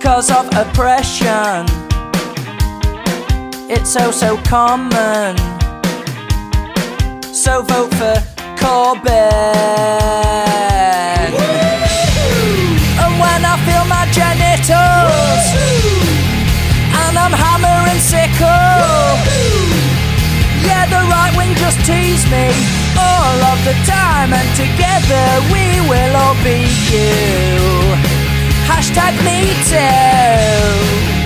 cause 0.00 0.30
of 0.30 0.46
oppression. 0.54 1.66
It's 3.68 3.92
so 3.92 4.10
so 4.10 4.36
common. 4.38 5.36
So 7.32 7.62
vote 7.62 7.94
for 7.94 8.16
Corbyn. 8.56 10.49
Genitals 14.62 15.44
and 17.02 17.16
I'm 17.16 17.32
hammering 17.32 17.98
sickle, 17.98 19.16
yeah, 20.66 20.86
the 20.86 21.00
right 21.08 21.32
wing 21.36 21.54
just 21.54 21.78
tease 21.86 22.24
me 22.30 22.52
all 22.98 23.38
of 23.52 23.58
the 23.64 23.74
time, 23.86 24.32
and 24.32 24.48
together 24.56 25.26
we 25.52 25.80
will 25.88 26.16
all 26.16 26.34
be 26.44 26.68
you. 26.92 27.56
Hashtag 28.66 29.16
me 29.24 29.54
too. 29.70 31.19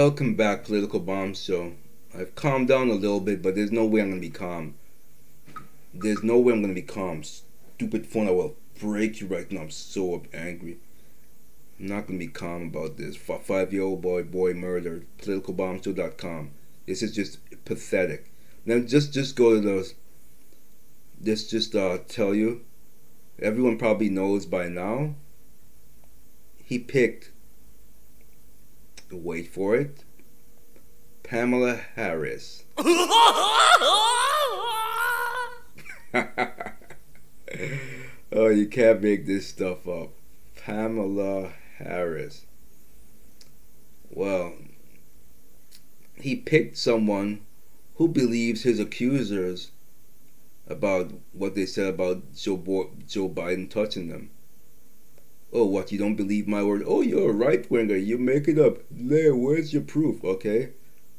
Welcome 0.00 0.36
back, 0.36 0.62
Political 0.62 1.00
Bomb 1.00 1.34
Show. 1.34 1.72
I've 2.16 2.36
calmed 2.36 2.68
down 2.68 2.88
a 2.88 2.94
little 2.94 3.18
bit, 3.18 3.42
but 3.42 3.56
there's 3.56 3.72
no 3.72 3.84
way 3.84 4.00
I'm 4.00 4.10
gonna 4.10 4.20
be 4.20 4.30
calm. 4.30 4.76
There's 5.92 6.22
no 6.22 6.38
way 6.38 6.52
I'm 6.52 6.60
gonna 6.60 6.72
be 6.72 6.82
calm. 6.82 7.24
Stupid 7.24 8.06
phone, 8.06 8.28
I 8.28 8.30
will 8.30 8.54
break 8.78 9.20
you 9.20 9.26
right 9.26 9.50
now. 9.50 9.62
I'm 9.62 9.72
so 9.72 10.22
angry. 10.32 10.78
I'm 11.80 11.86
not 11.86 12.06
gonna 12.06 12.20
be 12.20 12.28
calm 12.28 12.68
about 12.68 12.96
this. 12.96 13.16
Five 13.16 13.72
year 13.72 13.82
old 13.82 14.00
boy, 14.00 14.22
boy 14.22 14.54
murdered. 14.54 15.04
PoliticalBombShow.com. 15.18 16.52
This 16.86 17.02
is 17.02 17.12
just 17.12 17.40
pathetic. 17.64 18.30
Now 18.64 18.78
just 18.78 19.12
just 19.12 19.34
go 19.34 19.56
to 19.56 19.60
those. 19.60 19.94
This 21.20 21.50
just 21.50 21.74
uh 21.74 21.98
tell 22.06 22.36
you. 22.36 22.64
Everyone 23.42 23.76
probably 23.76 24.10
knows 24.10 24.46
by 24.46 24.68
now. 24.68 25.16
He 26.62 26.78
picked. 26.78 27.32
Wait 29.10 29.52
for 29.52 29.74
it. 29.76 30.04
Pamela 31.22 31.80
Harris. 31.94 32.64
oh, 38.32 38.48
you 38.48 38.66
can't 38.66 39.02
make 39.02 39.26
this 39.26 39.46
stuff 39.46 39.86
up. 39.86 40.10
Pamela 40.56 41.52
Harris. 41.78 42.46
Well, 44.10 44.54
he 46.14 46.36
picked 46.36 46.76
someone 46.76 47.42
who 47.96 48.08
believes 48.08 48.62
his 48.62 48.80
accusers 48.80 49.70
about 50.66 51.12
what 51.32 51.54
they 51.54 51.66
said 51.66 51.88
about 51.88 52.34
Joe, 52.34 52.56
Bo- 52.56 52.90
Joe 53.06 53.28
Biden 53.28 53.70
touching 53.70 54.08
them. 54.08 54.30
Oh, 55.52 55.64
what? 55.64 55.90
You 55.92 55.98
don't 55.98 56.16
believe 56.16 56.46
my 56.46 56.62
word? 56.62 56.82
Oh, 56.86 57.00
you're 57.00 57.30
a 57.30 57.32
right 57.32 57.70
winger. 57.70 57.96
You 57.96 58.18
make 58.18 58.48
it 58.48 58.58
up. 58.58 58.78
There, 58.90 59.34
where's 59.34 59.72
your 59.72 59.82
proof? 59.82 60.22
Okay. 60.22 60.70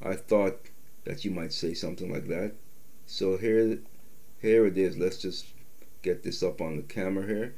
I 0.02 0.16
thought 0.16 0.70
that 1.06 1.26
you 1.26 1.32
might 1.32 1.52
say 1.52 1.74
something 1.74 2.12
like 2.12 2.28
that. 2.28 2.54
So 3.06 3.38
here, 3.38 3.80
here 4.40 4.66
it 4.68 4.78
is. 4.78 4.98
Let's 4.98 5.18
just 5.18 5.48
get 6.02 6.24
this 6.24 6.44
up 6.44 6.62
on 6.62 6.78
the 6.78 6.84
camera 6.84 7.26
here, 7.26 7.56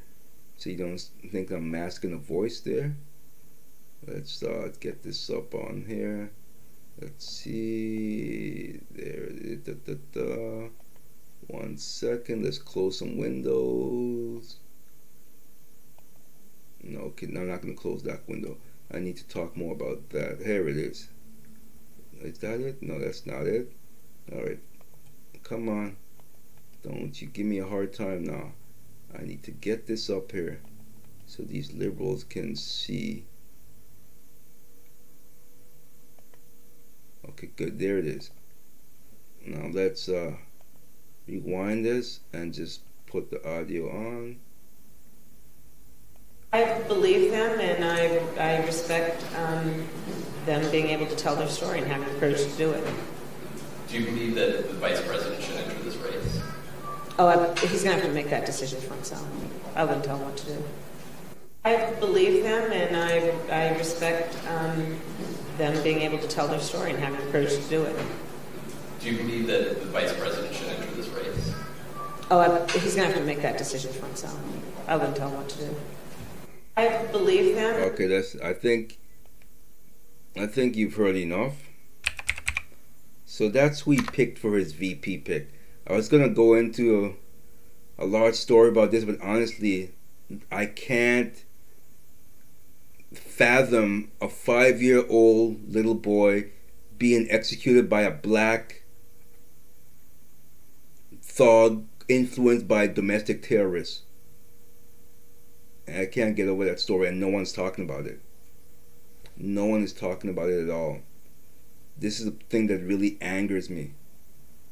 so 0.56 0.70
you 0.70 0.76
don't 0.76 0.98
think 1.30 1.50
I'm 1.50 1.70
masking 1.70 2.12
a 2.12 2.16
voice 2.16 2.60
there. 2.60 2.96
Let's 4.06 4.42
uh, 4.42 4.72
get 4.80 5.02
this 5.02 5.30
up 5.30 5.54
on 5.54 5.84
here. 5.86 6.32
Let's 7.00 7.28
see. 7.28 8.80
There 8.90 9.24
it 9.24 9.68
is. 9.68 10.70
One 11.48 11.76
second. 11.76 12.44
Let's 12.44 12.58
close 12.58 12.98
some 12.98 13.18
windows. 13.18 14.56
No, 16.82 17.00
okay, 17.00 17.26
I'm 17.26 17.48
not 17.48 17.62
going 17.62 17.74
to 17.74 17.80
close 17.80 18.02
that 18.02 18.28
window. 18.28 18.56
I 18.92 18.98
need 18.98 19.16
to 19.16 19.28
talk 19.28 19.56
more 19.56 19.72
about 19.72 20.10
that. 20.10 20.42
Here 20.44 20.68
it 20.68 20.76
is. 20.76 21.08
Is 22.20 22.38
that 22.38 22.60
it? 22.60 22.82
No, 22.82 22.98
that's 22.98 23.26
not 23.26 23.46
it. 23.46 23.72
Alright. 24.32 24.60
Come 25.42 25.68
on. 25.68 25.96
Don't 26.82 27.20
you 27.20 27.28
give 27.28 27.46
me 27.46 27.58
a 27.58 27.66
hard 27.66 27.92
time 27.92 28.24
now. 28.24 28.52
I 29.16 29.22
need 29.22 29.42
to 29.44 29.50
get 29.50 29.86
this 29.86 30.10
up 30.10 30.32
here 30.32 30.60
so 31.26 31.42
these 31.42 31.72
liberals 31.72 32.24
can 32.24 32.56
see. 32.56 33.24
Okay, 37.28 37.50
good. 37.56 37.78
There 37.78 37.98
it 37.98 38.06
is. 38.06 38.30
Now 39.46 39.68
let's 39.72 40.08
uh, 40.08 40.34
rewind 41.26 41.84
this 41.84 42.20
and 42.32 42.52
just 42.52 42.82
put 43.06 43.30
the 43.30 43.46
audio 43.48 43.88
on. 43.90 44.36
I 46.54 46.80
believe 46.82 47.30
them 47.30 47.60
and 47.60 47.82
I, 47.82 48.18
I 48.38 48.66
respect 48.66 49.24
um, 49.38 49.88
them 50.44 50.70
being 50.70 50.88
able 50.88 51.06
to 51.06 51.16
tell 51.16 51.34
their 51.34 51.48
story 51.48 51.78
and 51.78 51.90
having 51.90 52.12
the 52.12 52.20
courage 52.20 52.42
to 52.42 52.50
do 52.58 52.72
it. 52.72 52.84
Do 53.88 53.98
you 53.98 54.04
believe 54.04 54.34
that 54.34 54.68
the 54.68 54.74
vice 54.74 55.00
president 55.00 55.42
should 55.42 55.56
enter 55.56 55.82
this 55.82 55.96
race? 55.96 56.42
Oh, 57.18 57.26
I, 57.26 57.58
he's 57.66 57.82
going 57.82 57.96
to 57.96 58.02
have 58.02 58.04
to 58.04 58.12
make 58.12 58.28
that 58.28 58.44
decision 58.44 58.82
for 58.82 58.92
himself. 58.92 59.26
I 59.74 59.84
wouldn't 59.84 60.04
tell 60.04 60.18
him 60.18 60.26
what 60.26 60.36
to 60.38 60.46
do. 60.46 60.64
I 61.64 61.90
believe 61.92 62.42
them 62.42 62.70
and 62.70 62.96
I, 62.98 63.70
I 63.70 63.78
respect 63.78 64.36
um, 64.48 65.00
them 65.56 65.82
being 65.82 66.02
able 66.02 66.18
to 66.18 66.28
tell 66.28 66.48
their 66.48 66.60
story 66.60 66.90
and 66.90 66.98
having 66.98 67.24
the 67.24 67.32
courage 67.32 67.54
to 67.54 67.62
do 67.70 67.82
it. 67.84 67.96
Do 69.00 69.10
you 69.10 69.16
believe 69.16 69.46
that 69.46 69.80
the 69.80 69.86
vice 69.86 70.12
president 70.12 70.54
should 70.54 70.68
enter 70.68 70.90
this 70.96 71.08
race? 71.08 71.54
Oh, 72.30 72.40
I, 72.40 72.70
he's 72.78 72.94
going 72.94 73.08
to 73.08 73.14
have 73.14 73.16
to 73.16 73.24
make 73.24 73.40
that 73.40 73.56
decision 73.56 73.90
for 73.92 74.04
himself. 74.04 74.38
I 74.86 74.96
wouldn't 74.96 75.16
tell 75.16 75.30
him 75.30 75.38
what 75.38 75.48
to 75.48 75.58
do. 75.58 75.76
I 76.76 77.04
believe 77.06 77.54
them. 77.54 77.74
Okay, 77.92 78.06
that's. 78.06 78.36
I 78.36 78.52
think. 78.52 78.98
I 80.36 80.46
think 80.46 80.76
you've 80.76 80.94
heard 80.94 81.16
enough. 81.16 81.54
So 83.26 83.48
that's 83.48 83.80
who 83.80 83.92
he 83.92 84.02
picked 84.02 84.38
for 84.38 84.56
his 84.56 84.72
VP 84.72 85.18
pick. 85.18 85.50
I 85.86 85.94
was 85.94 86.08
gonna 86.08 86.28
go 86.28 86.54
into 86.54 87.16
a, 87.98 88.04
a 88.04 88.06
large 88.06 88.34
story 88.34 88.68
about 88.68 88.90
this, 88.90 89.04
but 89.04 89.20
honestly, 89.20 89.92
I 90.50 90.66
can't 90.66 91.44
fathom 93.12 94.10
a 94.20 94.28
five-year-old 94.28 95.72
little 95.72 95.94
boy 95.94 96.50
being 96.98 97.26
executed 97.30 97.90
by 97.90 98.02
a 98.02 98.10
black 98.10 98.82
thug 101.20 101.86
influenced 102.08 102.68
by 102.68 102.86
domestic 102.86 103.42
terrorists. 103.42 104.02
And 105.86 105.98
I 105.98 106.06
can't 106.06 106.36
get 106.36 106.48
over 106.48 106.64
that 106.64 106.80
story, 106.80 107.08
and 107.08 107.18
no 107.18 107.28
one's 107.28 107.52
talking 107.52 107.84
about 107.84 108.06
it. 108.06 108.20
No 109.36 109.66
one 109.66 109.82
is 109.82 109.92
talking 109.92 110.30
about 110.30 110.50
it 110.50 110.64
at 110.64 110.70
all. 110.70 111.00
This 111.98 112.20
is 112.20 112.26
the 112.26 112.36
thing 112.48 112.68
that 112.68 112.78
really 112.78 113.18
angers 113.20 113.68
me. 113.68 113.94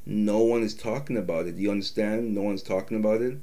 No 0.06 0.38
one 0.38 0.62
is 0.62 0.74
talking 0.74 1.16
about 1.16 1.46
it. 1.46 1.56
Do 1.56 1.62
you 1.62 1.70
understand? 1.70 2.34
No 2.34 2.42
one's 2.42 2.62
talking 2.62 2.96
about 2.96 3.20
it. 3.22 3.38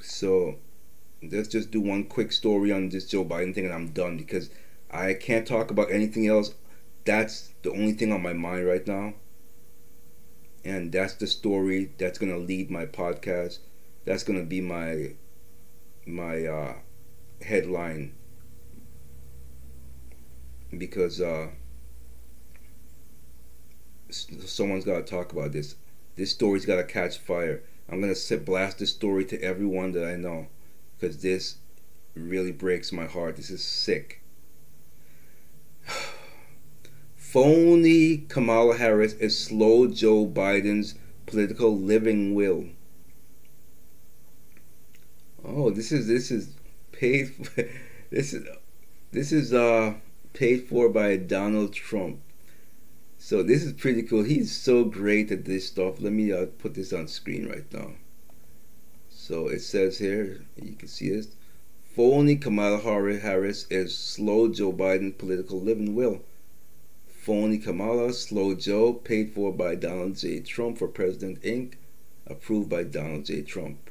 So, 0.00 0.56
let's 1.22 1.48
just 1.48 1.70
do 1.70 1.80
one 1.80 2.04
quick 2.04 2.32
story 2.32 2.72
on 2.72 2.88
this 2.88 3.06
Joe 3.06 3.24
Biden 3.24 3.54
thing, 3.54 3.64
and 3.64 3.74
I'm 3.74 3.90
done 3.90 4.16
because 4.16 4.50
I 4.90 5.14
can't 5.14 5.46
talk 5.46 5.70
about 5.70 5.90
anything 5.90 6.26
else. 6.26 6.54
That's 7.04 7.52
the 7.62 7.70
only 7.70 7.92
thing 7.92 8.12
on 8.12 8.22
my 8.22 8.32
mind 8.32 8.66
right 8.66 8.86
now. 8.86 9.14
And 10.64 10.92
that's 10.92 11.14
the 11.14 11.26
story 11.26 11.90
that's 11.98 12.18
gonna 12.18 12.36
lead 12.36 12.70
my 12.70 12.86
podcast. 12.86 13.58
That's 14.04 14.22
gonna 14.22 14.44
be 14.44 14.60
my 14.60 15.14
my 16.06 16.44
uh, 16.44 16.74
headline 17.42 18.14
because 20.76 21.20
uh, 21.20 21.48
someone's 24.10 24.84
got 24.84 25.06
to 25.06 25.10
talk 25.10 25.32
about 25.32 25.52
this. 25.52 25.76
This 26.16 26.30
story's 26.30 26.66
got 26.66 26.76
to 26.76 26.84
catch 26.84 27.18
fire. 27.18 27.62
I'm 27.88 28.00
gonna 28.00 28.14
blast 28.44 28.78
this 28.78 28.92
story 28.92 29.24
to 29.26 29.42
everyone 29.42 29.92
that 29.92 30.06
I 30.06 30.14
know 30.14 30.46
because 30.98 31.22
this 31.22 31.56
really 32.14 32.52
breaks 32.52 32.92
my 32.92 33.06
heart. 33.06 33.36
This 33.36 33.50
is 33.50 33.64
sick. 33.64 34.22
Phony 37.16 38.18
Kamala 38.28 38.76
Harris 38.76 39.14
is 39.14 39.36
slow 39.36 39.88
Joe 39.88 40.24
Biden's 40.24 40.94
political 41.26 41.76
living 41.76 42.34
will. 42.34 42.66
Oh, 45.44 45.70
this 45.70 45.92
is 45.92 46.06
this 46.06 46.30
is 46.30 46.54
paid. 46.92 47.28
For, 47.46 47.68
this 48.10 48.32
is 48.34 48.46
this 49.12 49.32
is 49.32 49.52
uh 49.52 49.94
paid 50.32 50.68
for 50.68 50.88
by 50.88 51.16
Donald 51.16 51.72
Trump. 51.72 52.20
So 53.18 53.42
this 53.42 53.62
is 53.62 53.72
pretty 53.74 54.02
cool. 54.02 54.22
He's 54.22 54.50
so 54.50 54.84
great 54.84 55.30
at 55.30 55.44
this 55.44 55.66
stuff. 55.66 56.00
Let 56.00 56.12
me 56.12 56.32
uh, 56.32 56.46
put 56.58 56.74
this 56.74 56.92
on 56.92 57.06
screen 57.06 57.48
right 57.48 57.70
now. 57.72 57.92
So 59.10 59.48
it 59.48 59.60
says 59.60 59.98
here, 59.98 60.40
you 60.56 60.72
can 60.72 60.88
see 60.88 61.10
this. 61.10 61.28
Phony 61.94 62.36
Kamala 62.36 62.78
Harris 62.78 63.66
is 63.68 63.96
slow 63.96 64.48
Joe 64.48 64.72
Biden 64.72 65.16
political 65.16 65.60
living 65.60 65.94
will. 65.94 66.22
Phony 67.08 67.58
Kamala, 67.58 68.14
slow 68.14 68.54
Joe, 68.54 68.94
paid 68.94 69.34
for 69.34 69.52
by 69.52 69.74
Donald 69.74 70.16
J. 70.16 70.40
Trump 70.40 70.78
for 70.78 70.88
President 70.88 71.42
Inc., 71.42 71.74
approved 72.26 72.70
by 72.70 72.84
Donald 72.84 73.26
J. 73.26 73.42
Trump. 73.42 73.90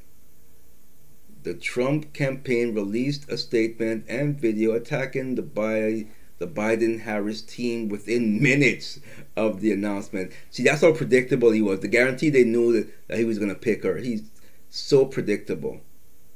The 1.43 1.53
Trump 1.53 2.13
campaign 2.13 2.73
released 2.73 3.29
a 3.29 3.37
statement 3.37 4.05
and 4.09 4.39
video 4.39 4.73
attacking 4.73 5.35
the 5.35 5.43
Biden 5.43 6.07
the 6.39 6.47
Biden 6.47 7.01
Harris 7.01 7.41
team 7.41 7.89
within 7.89 8.41
minutes 8.41 8.99
of 9.35 9.59
the 9.59 9.71
announcement. 9.73 10.31
See, 10.49 10.63
that's 10.63 10.81
how 10.81 10.93
predictable 10.93 11.51
he 11.51 11.61
was. 11.61 11.81
The 11.81 11.89
guarantee 11.89 12.29
they 12.29 12.45
knew 12.45 12.71
that, 12.73 13.07
that 13.09 13.17
he 13.17 13.25
was 13.25 13.37
going 13.37 13.49
to 13.49 13.59
pick 13.59 13.83
her. 13.83 13.97
He's 13.97 14.23
so 14.69 15.05
predictable. 15.05 15.81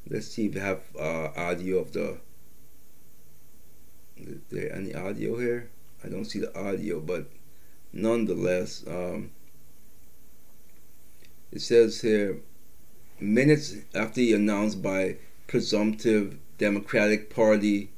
Let's 0.09 0.27
see 0.27 0.47
if 0.47 0.55
we 0.55 0.59
have 0.59 0.81
uh, 0.99 1.29
audio 1.37 1.77
of 1.77 1.93
the. 1.93 2.19
Is 4.17 4.41
there 4.49 4.75
any 4.75 4.93
audio 4.93 5.37
here? 5.37 5.69
I 6.03 6.09
don't 6.09 6.25
see 6.25 6.39
the 6.39 6.55
audio, 6.57 6.99
but 6.99 7.29
nonetheless, 7.93 8.83
um, 8.85 9.31
it 11.51 11.61
says 11.61 12.01
here 12.01 12.41
minutes 13.23 13.75
after 13.95 14.21
he 14.21 14.33
announced 14.33 14.81
by 14.81 15.17
presumptive 15.47 16.37
Democratic 16.57 17.33
Party 17.33 17.89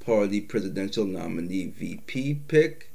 Party 0.00 0.40
presidential 0.40 1.04
nominee 1.04 1.66
VP 1.66 2.42
pick. 2.46 2.92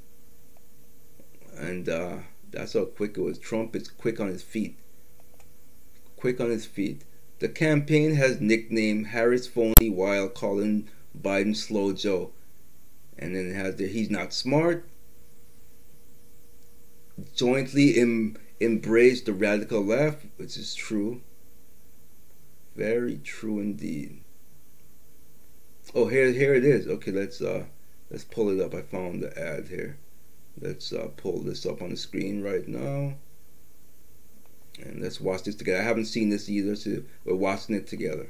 And 1.57 1.89
uh, 1.89 2.17
that's 2.51 2.73
how 2.73 2.85
quick 2.85 3.17
it 3.17 3.21
was. 3.21 3.37
Trump 3.37 3.75
is 3.75 3.89
quick 3.89 4.19
on 4.19 4.27
his 4.27 4.41
feet. 4.41 4.77
Quick 6.15 6.39
on 6.39 6.49
his 6.49 6.65
feet. 6.65 7.03
The 7.39 7.49
campaign 7.49 8.15
has 8.15 8.39
nicknamed 8.39 9.07
Harris 9.07 9.47
phony 9.47 9.89
while 9.89 10.29
calling 10.29 10.87
Biden 11.19 11.55
slow 11.55 11.91
Joe. 11.91 12.31
And 13.17 13.35
then 13.35 13.49
it 13.51 13.55
has 13.55 13.75
the 13.75 13.87
he's 13.87 14.09
not 14.09 14.33
smart. 14.33 14.87
Jointly 17.35 17.99
em, 17.99 18.37
embraced 18.61 19.25
the 19.25 19.33
radical 19.33 19.81
left, 19.81 20.25
which 20.37 20.55
is 20.57 20.75
true. 20.75 21.21
Very 22.75 23.17
true 23.17 23.59
indeed. 23.59 24.21
Oh, 25.93 26.07
here, 26.07 26.31
here 26.31 26.53
it 26.53 26.63
is. 26.63 26.87
Okay, 26.87 27.11
let's 27.11 27.41
uh, 27.41 27.65
let's 28.09 28.23
pull 28.23 28.49
it 28.49 28.63
up. 28.63 28.73
I 28.73 28.81
found 28.81 29.21
the 29.21 29.37
ad 29.37 29.67
here. 29.67 29.97
Let's 30.59 30.93
uh, 30.93 31.09
pull 31.17 31.39
this 31.39 31.65
up 31.65 31.81
on 31.81 31.89
the 31.89 31.97
screen 31.97 32.43
right 32.43 32.67
now, 32.67 33.15
and 34.79 35.01
let's 35.01 35.19
watch 35.19 35.43
this 35.43 35.55
together. 35.55 35.81
I 35.81 35.85
haven't 35.85 36.05
seen 36.05 36.29
this 36.29 36.49
either, 36.49 36.75
so 36.75 37.03
we're 37.25 37.35
watching 37.35 37.75
it 37.75 37.87
together. 37.87 38.29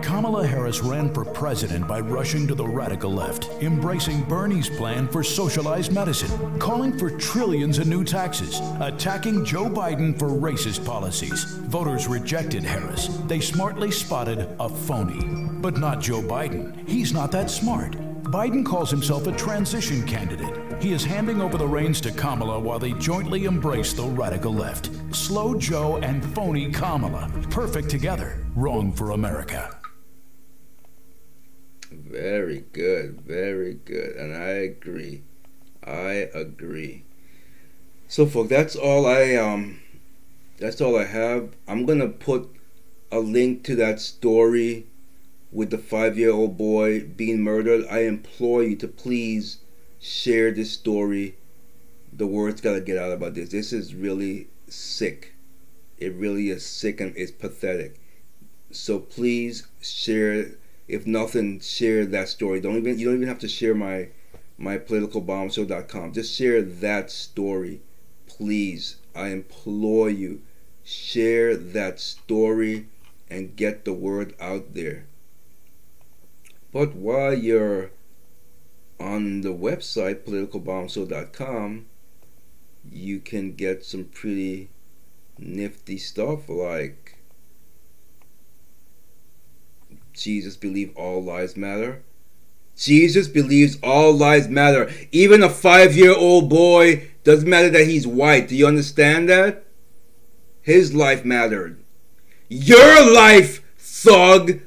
Kamala 0.00 0.46
Harris 0.46 0.80
ran 0.80 1.12
for 1.12 1.26
president 1.26 1.86
by 1.86 2.00
rushing 2.00 2.48
to 2.48 2.54
the 2.54 2.66
radical 2.66 3.12
left, 3.12 3.50
embracing 3.60 4.22
Bernie's 4.22 4.70
plan 4.70 5.06
for 5.06 5.22
socialized 5.22 5.92
medicine, 5.92 6.58
calling 6.58 6.98
for 6.98 7.10
trillions 7.10 7.78
in 7.78 7.90
new 7.90 8.02
taxes, 8.02 8.62
attacking 8.80 9.44
Joe 9.44 9.68
Biden 9.68 10.18
for 10.18 10.28
racist 10.28 10.86
policies. 10.86 11.44
Voters 11.68 12.06
rejected 12.06 12.64
Harris. 12.64 13.08
They 13.26 13.40
smartly 13.40 13.90
spotted 13.90 14.48
a 14.58 14.70
phony. 14.70 15.22
But 15.60 15.76
not 15.76 16.00
Joe 16.00 16.22
Biden. 16.22 16.88
He's 16.88 17.12
not 17.12 17.30
that 17.32 17.50
smart. 17.50 17.92
Biden 18.22 18.64
calls 18.64 18.90
himself 18.90 19.26
a 19.26 19.32
transition 19.32 20.06
candidate. 20.06 20.63
He 20.84 20.92
is 20.92 21.02
handing 21.02 21.40
over 21.40 21.56
the 21.56 21.66
reins 21.66 21.98
to 22.02 22.10
Kamala 22.10 22.60
while 22.60 22.78
they 22.78 22.92
jointly 22.92 23.46
embrace 23.46 23.94
the 23.94 24.02
radical 24.02 24.52
left. 24.52 24.90
Slow 25.14 25.54
Joe 25.54 25.96
and 26.02 26.22
phony 26.34 26.70
Kamala. 26.70 27.32
Perfect 27.48 27.88
together. 27.88 28.44
Wrong 28.54 28.92
for 28.92 29.12
America. 29.12 29.78
Very 31.90 32.66
good. 32.74 33.22
Very 33.22 33.80
good. 33.86 34.16
And 34.16 34.36
I 34.36 34.50
agree. 34.50 35.22
I 35.82 36.28
agree. 36.34 37.04
So 38.06 38.26
folks, 38.26 38.50
that's 38.50 38.76
all 38.76 39.06
I 39.06 39.36
um 39.36 39.80
that's 40.58 40.82
all 40.82 40.98
I 40.98 41.04
have. 41.04 41.56
I'm 41.66 41.86
gonna 41.86 42.08
put 42.08 42.54
a 43.10 43.20
link 43.20 43.64
to 43.64 43.76
that 43.76 44.00
story 44.00 44.88
with 45.50 45.70
the 45.70 45.78
five 45.78 46.18
year 46.18 46.32
old 46.32 46.58
boy 46.58 47.06
being 47.06 47.40
murdered. 47.40 47.86
I 47.90 48.00
implore 48.00 48.62
you 48.62 48.76
to 48.76 48.86
please 48.86 49.60
share 50.04 50.50
this 50.50 50.70
story. 50.70 51.34
The 52.12 52.26
word's 52.26 52.60
got 52.60 52.74
to 52.74 52.80
get 52.80 52.98
out 52.98 53.10
about 53.10 53.34
this. 53.34 53.48
This 53.48 53.72
is 53.72 53.94
really 53.94 54.48
sick. 54.68 55.34
It 55.96 56.12
really 56.14 56.50
is 56.50 56.64
sick 56.64 57.00
and 57.00 57.16
it's 57.16 57.32
pathetic. 57.32 57.98
So 58.70 58.98
please 58.98 59.66
share. 59.80 60.52
If 60.86 61.06
nothing, 61.06 61.60
share 61.60 62.04
that 62.04 62.28
story. 62.28 62.60
Don't 62.60 62.76
even 62.76 62.98
you 62.98 63.06
don't 63.06 63.16
even 63.16 63.28
have 63.28 63.38
to 63.38 63.48
share 63.48 63.74
my 63.74 64.08
my 64.58 64.76
politicalbombshow.com. 64.76 66.12
Just 66.12 66.34
share 66.34 66.60
that 66.60 67.10
story, 67.10 67.80
please. 68.26 68.96
I 69.16 69.28
implore 69.28 70.10
you, 70.10 70.42
share 70.82 71.56
that 71.56 71.98
story 71.98 72.88
and 73.30 73.56
get 73.56 73.84
the 73.84 73.94
word 73.94 74.34
out 74.38 74.74
there. 74.74 75.06
But 76.72 76.94
while 76.94 77.32
you're 77.32 77.90
on 78.98 79.40
the 79.42 79.54
website 79.54 80.24
politicalbombshow.com, 80.24 81.86
you 82.90 83.20
can 83.20 83.54
get 83.54 83.84
some 83.84 84.04
pretty 84.04 84.70
nifty 85.38 85.98
stuff 85.98 86.48
like 86.48 87.18
Jesus 90.12 90.56
believe 90.56 90.96
all 90.96 91.22
lives 91.22 91.56
matter. 91.56 92.02
Jesus 92.76 93.28
believes 93.28 93.78
all 93.82 94.12
lives 94.12 94.48
matter. 94.48 94.90
Even 95.12 95.42
a 95.42 95.48
five 95.48 95.96
year 95.96 96.14
old 96.16 96.48
boy 96.48 97.08
doesn't 97.22 97.48
matter 97.48 97.70
that 97.70 97.86
he's 97.86 98.06
white. 98.06 98.48
Do 98.48 98.56
you 98.56 98.66
understand 98.66 99.28
that? 99.28 99.64
His 100.60 100.94
life 100.94 101.24
mattered. 101.24 101.82
Your 102.48 103.12
life, 103.14 103.62
thug, 103.78 104.60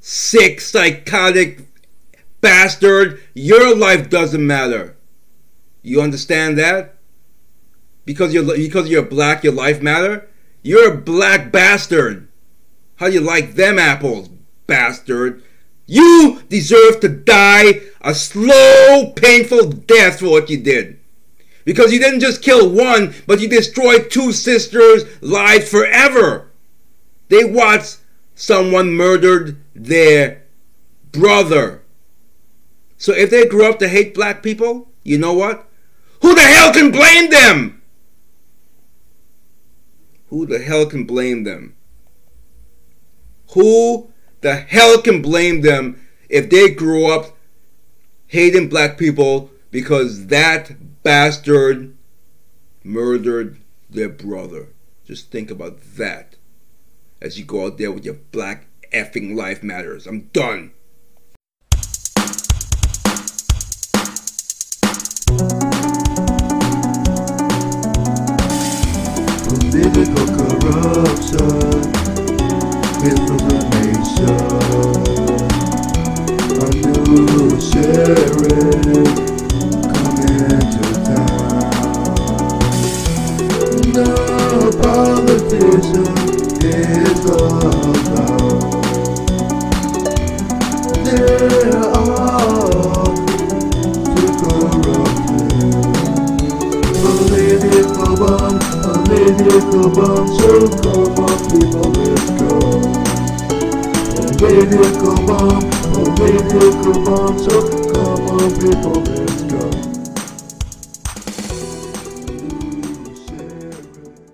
sick, 0.00 0.60
psychotic 0.60 1.66
bastard, 2.44 3.22
your 3.32 3.74
life 3.74 4.10
doesn't 4.10 4.46
matter. 4.46 4.96
You 5.82 6.02
understand 6.02 6.58
that? 6.58 6.98
Because 8.04 8.34
you're 8.34 8.44
because 8.44 8.90
you're 8.90 9.02
black, 9.02 9.42
your 9.42 9.54
life 9.54 9.80
matter? 9.80 10.28
You're 10.62 10.92
a 10.92 11.00
black 11.00 11.50
bastard. 11.50 12.28
How 12.96 13.06
do 13.06 13.14
you 13.14 13.20
like 13.20 13.54
them 13.54 13.78
apples, 13.78 14.28
bastard? 14.66 15.42
You 15.86 16.42
deserve 16.50 17.00
to 17.00 17.08
die 17.08 17.80
a 18.02 18.14
slow, 18.14 19.12
painful 19.16 19.70
death 19.70 20.20
for 20.20 20.30
what 20.30 20.50
you 20.50 20.58
did. 20.62 21.00
Because 21.64 21.94
you 21.94 21.98
didn't 21.98 22.20
just 22.20 22.42
kill 22.42 22.68
one, 22.70 23.14
but 23.26 23.40
you 23.40 23.48
destroyed 23.48 24.10
two 24.10 24.32
sisters' 24.32 25.04
lives 25.22 25.70
forever. 25.70 26.50
They 27.28 27.44
watched 27.44 28.00
someone 28.34 28.92
murdered 28.92 29.56
their 29.74 30.42
brother. 31.10 31.83
So 33.04 33.12
if 33.12 33.28
they 33.28 33.44
grew 33.44 33.68
up 33.68 33.78
to 33.80 33.88
hate 33.88 34.14
black 34.14 34.42
people, 34.42 34.88
you 35.02 35.18
know 35.18 35.34
what? 35.34 35.68
Who 36.22 36.34
the 36.34 36.40
hell 36.40 36.72
can 36.72 36.90
blame 36.90 37.28
them? 37.28 37.82
Who 40.28 40.46
the 40.46 40.58
hell 40.58 40.86
can 40.86 41.04
blame 41.04 41.44
them? 41.44 41.76
Who 43.50 44.10
the 44.40 44.54
hell 44.54 45.02
can 45.02 45.20
blame 45.20 45.60
them 45.60 46.00
if 46.30 46.48
they 46.48 46.70
grew 46.70 47.12
up 47.12 47.36
hating 48.28 48.70
black 48.70 48.96
people 48.96 49.50
because 49.70 50.28
that 50.28 51.02
bastard 51.02 51.94
murdered 52.82 53.58
their 53.90 54.08
brother? 54.08 54.68
Just 55.04 55.30
think 55.30 55.50
about 55.50 55.78
that 55.98 56.36
as 57.20 57.38
you 57.38 57.44
go 57.44 57.66
out 57.66 57.76
there 57.76 57.92
with 57.92 58.06
your 58.06 58.14
black 58.32 58.64
effing 58.94 59.36
life 59.36 59.62
matters. 59.62 60.06
I'm 60.06 60.30
done. 60.32 60.72